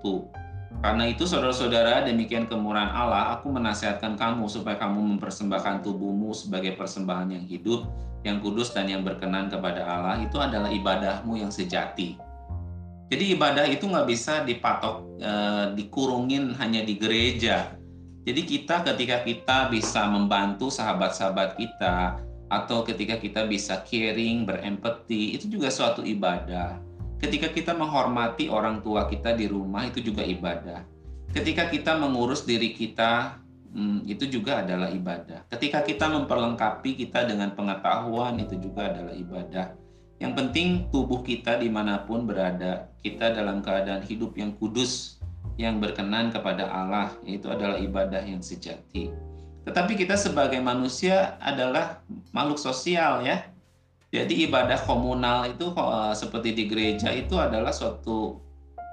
Karena 0.85 1.09
itu 1.09 1.25
saudara-saudara 1.25 2.05
demikian 2.05 2.45
kemurahan 2.45 2.93
Allah 2.93 3.33
aku 3.33 3.49
menasihatkan 3.49 4.13
kamu 4.13 4.45
supaya 4.45 4.77
kamu 4.77 5.17
mempersembahkan 5.17 5.81
tubuhmu 5.81 6.37
sebagai 6.37 6.77
persembahan 6.77 7.33
yang 7.33 7.45
hidup, 7.49 7.89
yang 8.21 8.45
kudus 8.45 8.69
dan 8.69 8.85
yang 8.85 9.01
berkenan 9.01 9.49
kepada 9.49 9.81
Allah 9.81 10.21
itu 10.21 10.37
adalah 10.37 10.69
ibadahmu 10.69 11.41
yang 11.41 11.49
sejati. 11.49 12.21
Jadi 13.09 13.25
ibadah 13.33 13.65
itu 13.65 13.89
nggak 13.89 14.05
bisa 14.05 14.45
dipatok, 14.45 15.17
eh, 15.17 15.65
dikurungin 15.81 16.53
hanya 16.61 16.85
di 16.85 16.93
gereja. 16.93 17.73
Jadi 18.29 18.45
kita 18.45 18.85
ketika 18.85 19.25
kita 19.25 19.73
bisa 19.73 20.05
membantu 20.05 20.69
sahabat-sahabat 20.69 21.57
kita, 21.57 22.21
atau 22.49 22.81
ketika 22.85 23.17
kita 23.17 23.45
bisa 23.45 23.81
caring, 23.85 24.45
berempati, 24.45 25.37
itu 25.37 25.49
juga 25.49 25.69
suatu 25.69 26.01
ibadah. 26.01 26.81
Ketika 27.21 27.49
kita 27.49 27.73
menghormati 27.73 28.49
orang 28.49 28.85
tua 28.85 29.05
kita 29.09 29.33
di 29.33 29.45
rumah, 29.45 29.85
itu 29.89 30.01
juga 30.01 30.21
ibadah. 30.25 30.81
Ketika 31.29 31.69
kita 31.69 31.97
mengurus 31.97 32.45
diri 32.45 32.73
kita, 32.73 33.37
hmm, 33.73 34.09
itu 34.09 34.25
juga 34.25 34.65
adalah 34.65 34.89
ibadah. 34.89 35.45
Ketika 35.49 35.85
kita 35.85 36.09
memperlengkapi 36.09 37.01
kita 37.01 37.29
dengan 37.29 37.53
pengetahuan, 37.53 38.37
itu 38.41 38.57
juga 38.57 38.93
adalah 38.93 39.13
ibadah. 39.13 39.73
Yang 40.21 40.33
penting 40.37 40.67
tubuh 40.89 41.21
kita 41.21 41.57
di 41.61 41.69
mana 41.69 42.01
pun 42.05 42.25
berada, 42.25 42.93
kita 43.05 43.29
dalam 43.33 43.61
keadaan 43.61 44.01
hidup 44.03 44.37
yang 44.37 44.53
kudus, 44.57 45.18
yang 45.59 45.83
berkenan 45.83 46.31
kepada 46.31 46.71
Allah, 46.71 47.11
itu 47.27 47.51
adalah 47.51 47.75
ibadah 47.75 48.23
yang 48.23 48.39
sejati. 48.39 49.11
Tetapi 49.67 49.99
kita 49.99 50.15
sebagai 50.15 50.63
manusia 50.63 51.35
adalah 51.43 51.99
makhluk 52.31 52.55
sosial 52.55 53.27
ya. 53.27 53.43
Jadi 54.09 54.47
ibadah 54.47 54.79
komunal 54.87 55.51
itu 55.51 55.69
eh, 55.75 56.13
seperti 56.15 56.55
di 56.55 56.63
gereja 56.71 57.11
itu 57.11 57.35
adalah 57.35 57.75
suatu 57.75 58.39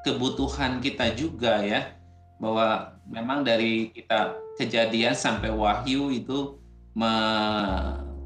kebutuhan 0.02 0.82
kita 0.82 1.14
juga 1.14 1.62
ya. 1.62 1.94
Bahwa 2.42 2.98
memang 3.06 3.46
dari 3.46 3.94
kita 3.94 4.34
kejadian 4.58 5.14
sampai 5.14 5.54
wahyu 5.54 6.10
itu 6.10 6.58
me, 6.98 7.14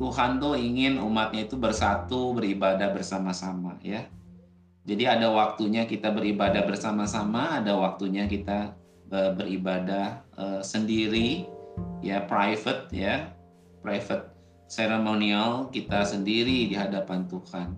Tuhan 0.01 0.41
tuh 0.41 0.57
ingin 0.57 0.97
umatnya 0.97 1.45
itu 1.45 1.61
bersatu, 1.61 2.33
beribadah 2.33 2.89
bersama-sama 2.89 3.77
ya. 3.85 4.09
Jadi 4.89 5.05
ada 5.05 5.29
waktunya 5.29 5.85
kita 5.85 6.09
beribadah 6.09 6.65
bersama-sama, 6.65 7.61
ada 7.61 7.77
waktunya 7.77 8.25
kita 8.25 8.73
eh, 9.13 9.31
beribadah 9.37 10.25
uh, 10.41 10.61
sendiri 10.65 11.45
ya 12.01 12.25
private 12.25 12.89
ya 12.89 13.29
private 13.85 14.33
seremonial 14.71 15.69
kita 15.75 16.07
sendiri 16.07 16.71
di 16.71 16.77
hadapan 16.79 17.27
Tuhan. 17.27 17.75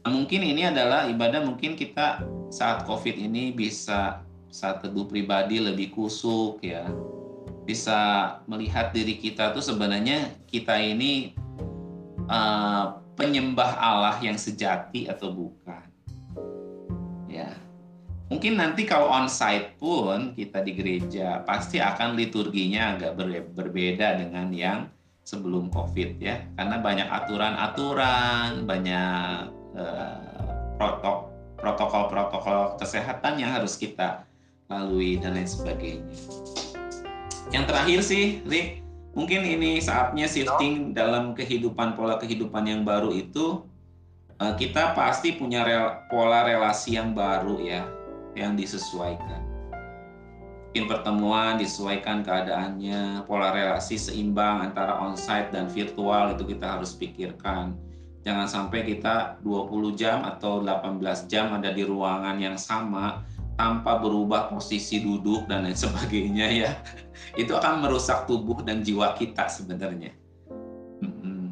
Nah, 0.00 0.10
mungkin 0.14 0.40
ini 0.40 0.64
adalah 0.64 1.10
ibadah 1.10 1.44
mungkin 1.44 1.76
kita 1.76 2.24
saat 2.48 2.88
COVID 2.88 3.20
ini 3.20 3.52
bisa 3.52 4.24
saat 4.48 4.80
teduh 4.80 5.04
pribadi 5.04 5.58
lebih 5.60 5.92
kusuk 5.92 6.62
ya. 6.62 6.86
Bisa 7.66 7.98
melihat 8.48 8.94
diri 8.94 9.18
kita 9.20 9.52
tuh 9.52 9.60
sebenarnya 9.60 10.32
kita 10.48 10.78
ini 10.80 11.36
uh, 12.30 12.96
penyembah 13.18 13.76
Allah 13.76 14.16
yang 14.22 14.38
sejati 14.38 15.10
atau 15.10 15.34
bukan. 15.34 15.89
Mungkin 18.30 18.62
nanti 18.62 18.86
kalau 18.86 19.10
on-site 19.10 19.74
pun 19.74 20.38
kita 20.38 20.62
di 20.62 20.78
gereja 20.78 21.42
pasti 21.42 21.82
akan 21.82 22.14
liturginya 22.14 22.94
agak 22.94 23.18
ber 23.18 23.42
berbeda 23.42 24.22
dengan 24.22 24.54
yang 24.54 24.86
sebelum 25.26 25.66
COVID 25.74 26.22
ya, 26.22 26.46
karena 26.54 26.78
banyak 26.78 27.10
aturan-aturan, 27.10 28.70
banyak 28.70 29.50
uh, 29.74 30.46
protokol-protokol 31.58 32.78
kesehatan 32.78 33.42
yang 33.42 33.50
harus 33.50 33.74
kita 33.74 34.22
lalui 34.70 35.18
dan 35.18 35.34
lain 35.34 35.50
sebagainya. 35.50 36.14
Yang 37.50 37.64
terakhir 37.66 38.00
sih, 38.06 38.24
Rick, 38.46 38.86
mungkin 39.10 39.42
ini 39.42 39.82
saatnya 39.82 40.30
shifting 40.30 40.94
dalam 40.94 41.34
kehidupan 41.34 41.98
pola 41.98 42.14
kehidupan 42.14 42.62
yang 42.62 42.86
baru 42.86 43.10
itu 43.10 43.66
eh, 44.38 44.54
kita 44.54 44.94
pasti 44.94 45.34
punya 45.34 45.66
rel 45.66 46.06
pola 46.06 46.46
relasi 46.46 46.94
yang 46.94 47.10
baru 47.10 47.58
ya 47.58 47.82
yang 48.34 48.54
disesuaikan. 48.54 49.42
Mungkin 50.70 50.86
pertemuan 50.86 51.58
disesuaikan 51.58 52.22
keadaannya, 52.22 53.26
pola 53.26 53.50
relasi 53.50 53.98
seimbang 53.98 54.70
antara 54.70 55.02
onsite 55.02 55.50
dan 55.50 55.66
virtual 55.66 56.38
itu 56.38 56.46
kita 56.46 56.78
harus 56.78 56.94
pikirkan. 56.94 57.74
Jangan 58.22 58.46
sampai 58.46 58.86
kita 58.86 59.42
20 59.42 59.98
jam 59.98 60.22
atau 60.22 60.62
18 60.62 61.26
jam 61.26 61.50
ada 61.50 61.74
di 61.74 61.82
ruangan 61.82 62.38
yang 62.38 62.54
sama 62.54 63.26
tanpa 63.58 63.98
berubah 63.98 64.46
posisi 64.46 65.02
duduk 65.02 65.50
dan 65.50 65.66
lain 65.66 65.74
sebagainya 65.74 66.46
ya. 66.54 66.70
Itu 67.34 67.58
akan 67.58 67.82
merusak 67.82 68.30
tubuh 68.30 68.62
dan 68.62 68.86
jiwa 68.86 69.18
kita 69.18 69.50
sebenarnya. 69.50 70.14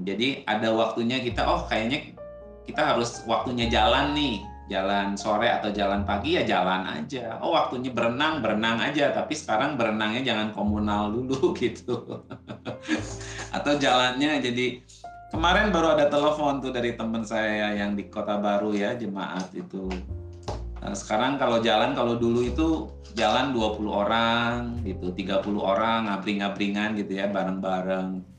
Jadi 0.09 0.47
ada 0.49 0.73
waktunya 0.73 1.21
kita, 1.21 1.45
oh 1.45 1.69
kayaknya 1.69 2.17
kita 2.64 2.95
harus 2.95 3.21
waktunya 3.29 3.69
jalan 3.69 4.17
nih 4.17 4.41
jalan 4.68 5.16
sore 5.16 5.48
atau 5.48 5.72
jalan 5.72 6.04
pagi 6.04 6.37
ya 6.37 6.44
jalan 6.44 6.85
aja. 6.85 7.40
Oh 7.40 7.57
waktunya 7.57 7.90
berenang 7.90 8.44
berenang 8.44 8.78
aja, 8.85 9.11
tapi 9.16 9.33
sekarang 9.33 9.81
berenangnya 9.81 10.22
jangan 10.22 10.48
komunal 10.52 11.11
dulu 11.11 11.52
gitu. 11.61 12.24
atau 13.48 13.72
jalannya 13.81 14.44
jadi 14.44 14.85
kemarin 15.33 15.72
baru 15.72 15.96
ada 15.96 16.12
telepon 16.12 16.61
tuh 16.61 16.70
dari 16.70 16.94
teman 16.94 17.24
saya 17.24 17.72
yang 17.74 17.96
di 17.96 18.07
kota 18.12 18.37
baru 18.37 18.76
ya 18.76 18.94
jemaat 18.94 19.48
itu. 19.57 19.88
Nah, 20.78 20.94
sekarang 20.94 21.42
kalau 21.42 21.59
jalan 21.59 21.96
kalau 21.96 22.14
dulu 22.14 22.46
itu 22.46 22.87
jalan 23.18 23.50
20 23.50 23.88
orang 23.90 24.78
gitu, 24.87 25.11
30 25.11 25.42
orang 25.59 26.07
ngabring-ngabringan 26.07 26.94
gitu 27.02 27.18
ya 27.18 27.26
bareng-bareng 27.26 28.38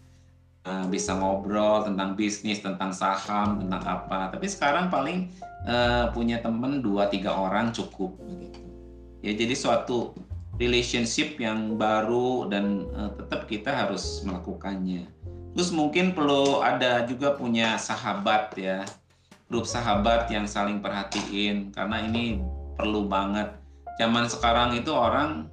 Eh, 0.70 0.86
bisa 0.86 1.18
ngobrol 1.18 1.82
tentang 1.82 2.14
bisnis, 2.14 2.62
tentang 2.62 2.94
saham, 2.94 3.58
tentang 3.58 3.82
apa. 3.90 4.30
Tapi 4.30 4.46
sekarang 4.46 4.94
paling 4.94 5.34
uh, 5.66 6.14
punya 6.14 6.38
temen 6.46 6.86
dua 6.86 7.10
tiga 7.10 7.34
orang 7.34 7.74
cukup. 7.74 8.14
Ya 9.26 9.34
jadi 9.34 9.58
suatu 9.58 10.14
relationship 10.62 11.42
yang 11.42 11.74
baru 11.74 12.54
dan 12.54 12.86
uh, 12.94 13.10
tetap 13.18 13.50
kita 13.50 13.74
harus 13.74 14.22
melakukannya. 14.22 15.10
Terus 15.58 15.74
mungkin 15.74 16.14
perlu 16.14 16.62
ada 16.62 17.02
juga 17.10 17.34
punya 17.34 17.74
sahabat 17.82 18.54
ya, 18.54 18.86
grup 19.50 19.66
sahabat 19.66 20.30
yang 20.30 20.46
saling 20.46 20.86
perhatiin 20.86 21.74
karena 21.74 21.98
ini 22.06 22.46
perlu 22.78 23.10
banget. 23.10 23.58
Zaman 23.98 24.30
sekarang 24.30 24.78
itu 24.78 24.94
orang 24.94 25.50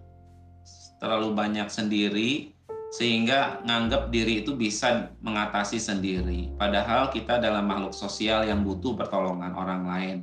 terlalu 1.00 1.32
banyak 1.32 1.72
sendiri 1.72 2.55
sehingga 2.94 3.60
nganggap 3.66 4.14
diri 4.14 4.46
itu 4.46 4.54
bisa 4.54 5.10
mengatasi 5.18 5.82
sendiri. 5.82 6.54
Padahal 6.54 7.10
kita 7.10 7.42
adalah 7.42 7.60
makhluk 7.62 7.92
sosial 7.92 8.46
yang 8.46 8.62
butuh 8.62 8.94
pertolongan 8.94 9.52
orang 9.58 9.82
lain. 9.86 10.16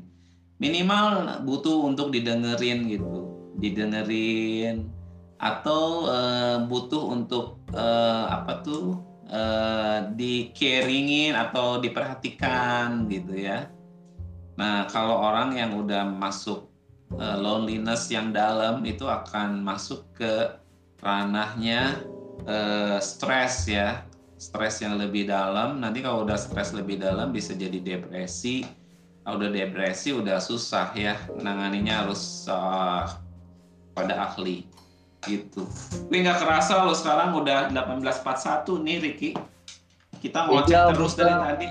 Minimal 0.63 1.43
butuh 1.43 1.83
untuk 1.83 2.15
didengerin 2.15 2.87
gitu, 2.87 3.35
didengerin 3.59 4.87
atau 5.43 6.07
uh, 6.07 6.63
butuh 6.63 7.03
untuk 7.11 7.59
uh, 7.75 8.31
apa 8.31 8.63
tuh 8.63 8.95
uh, 9.27 10.07
di 10.15 10.55
caringin 10.55 11.35
atau 11.35 11.83
diperhatikan 11.83 13.11
gitu 13.11 13.35
ya. 13.35 13.67
Nah 14.55 14.87
kalau 14.87 15.19
orang 15.19 15.59
yang 15.59 15.75
udah 15.75 16.07
masuk 16.07 16.71
uh, 17.19 17.35
loneliness 17.35 18.07
yang 18.07 18.31
dalam 18.31 18.87
itu 18.87 19.03
akan 19.03 19.59
masuk 19.59 20.07
ke 20.15 20.63
ranahnya 21.03 21.99
uh, 22.45 22.97
stres 22.99 23.67
ya 23.69 24.03
stres 24.37 24.83
yang 24.83 24.99
lebih 24.99 25.29
dalam 25.31 25.79
nanti 25.79 26.03
kalau 26.03 26.27
udah 26.27 26.35
stres 26.35 26.75
lebih 26.75 26.99
dalam 26.99 27.31
bisa 27.31 27.55
jadi 27.55 27.79
depresi 27.79 28.67
kalau 29.23 29.39
udah 29.39 29.51
depresi 29.55 30.11
udah 30.11 30.37
susah 30.43 30.91
ya 30.97 31.15
menanganinya 31.31 32.03
harus 32.03 32.43
uh, 32.51 33.07
pada 33.95 34.27
ahli 34.31 34.67
gitu. 35.23 35.63
Tapi 35.63 36.27
nggak 36.27 36.43
kerasa 36.43 36.83
lo 36.83 36.91
sekarang 36.91 37.31
udah 37.31 37.71
1841 37.71 38.83
nih 38.83 38.97
Ricky. 38.99 39.29
Kita 40.19 40.51
mau 40.51 40.67
iya, 40.67 40.91
terus 40.91 41.15
dari 41.15 41.31
tadi. 41.31 41.67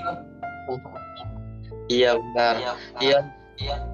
Iya 1.92 2.16
benar. 2.16 2.54
Iya. 2.56 2.72
Iya. 3.04 3.18
iya 3.60 3.91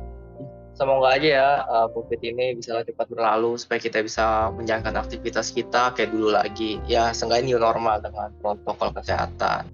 semoga 0.79 1.19
aja 1.19 1.29
ya 1.29 1.51
uh, 1.67 1.91
COVID 1.91 2.23
ini 2.23 2.55
bisa 2.55 2.87
cepat 2.87 3.11
berlalu 3.11 3.59
supaya 3.59 3.83
kita 3.83 3.99
bisa 3.99 4.55
menjalankan 4.55 4.95
aktivitas 5.03 5.51
kita 5.51 5.91
kayak 5.99 6.15
dulu 6.15 6.31
lagi. 6.31 6.79
Ya, 6.87 7.11
seenggaknya 7.11 7.59
new 7.59 7.59
normal 7.59 7.99
dengan 7.99 8.31
protokol 8.39 8.95
kesehatan. 8.95 9.67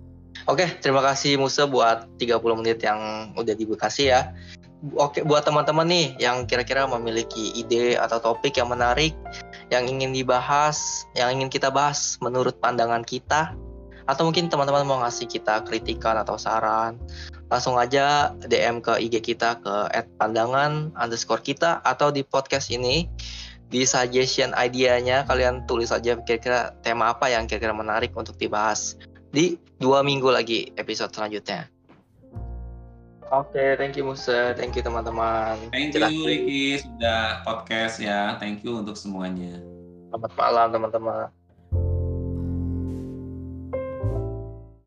Oke, 0.49 0.67
terima 0.81 1.05
kasih 1.05 1.37
Musa 1.37 1.69
buat 1.69 2.09
30 2.17 2.41
menit 2.61 2.81
yang 2.81 3.33
udah 3.37 3.55
dibekasi 3.55 4.09
ya. 4.09 4.33
Oke, 5.01 5.25
buat 5.25 5.45
teman-teman 5.45 5.89
nih 5.89 6.07
yang 6.21 6.45
kira-kira 6.45 6.85
memiliki 6.85 7.57
ide 7.57 7.97
atau 7.97 8.21
topik 8.21 8.57
yang 8.57 8.69
menarik 8.69 9.17
yang 9.73 9.89
ingin 9.89 10.13
dibahas, 10.13 11.09
yang 11.17 11.41
ingin 11.41 11.49
kita 11.49 11.73
bahas 11.73 12.21
menurut 12.21 12.61
pandangan 12.61 13.01
kita, 13.01 13.57
atau 14.05 14.29
mungkin 14.29 14.53
teman-teman 14.53 14.85
mau 14.85 15.01
ngasih 15.01 15.25
kita 15.25 15.65
kritikan 15.65 16.21
atau 16.21 16.37
saran, 16.37 17.01
langsung 17.55 17.79
aja 17.79 18.35
DM 18.51 18.83
ke 18.83 18.99
IG 18.99 19.23
kita 19.23 19.63
ke 19.63 19.75
@pandangan 20.19 20.91
underscore 20.99 21.39
kita 21.39 21.79
atau 21.87 22.11
di 22.11 22.27
podcast 22.27 22.67
ini 22.75 23.07
di 23.71 23.87
suggestion 23.87 24.51
idenya 24.59 25.23
kalian 25.31 25.63
tulis 25.71 25.95
aja 25.95 26.19
kira-kira 26.19 26.75
tema 26.83 27.15
apa 27.15 27.31
yang 27.31 27.47
kira-kira 27.47 27.71
menarik 27.71 28.11
untuk 28.19 28.35
dibahas 28.43 28.99
di 29.31 29.55
dua 29.79 30.03
minggu 30.03 30.27
lagi 30.35 30.75
episode 30.75 31.15
selanjutnya. 31.15 31.71
Oke, 33.31 33.55
okay, 33.55 33.69
thank 33.79 33.95
you 33.95 34.03
Musa, 34.03 34.55
thank 34.59 34.75
you 34.75 34.83
teman-teman. 34.83 35.55
Thank 35.71 35.95
you 35.95 36.27
Ricky 36.27 36.83
sudah 36.83 37.47
podcast 37.47 38.03
ya, 38.03 38.35
thank 38.43 38.67
you 38.67 38.83
untuk 38.83 38.99
semuanya. 38.99 39.63
Selamat 40.11 40.33
malam 40.35 40.67
teman-teman. 40.75 41.44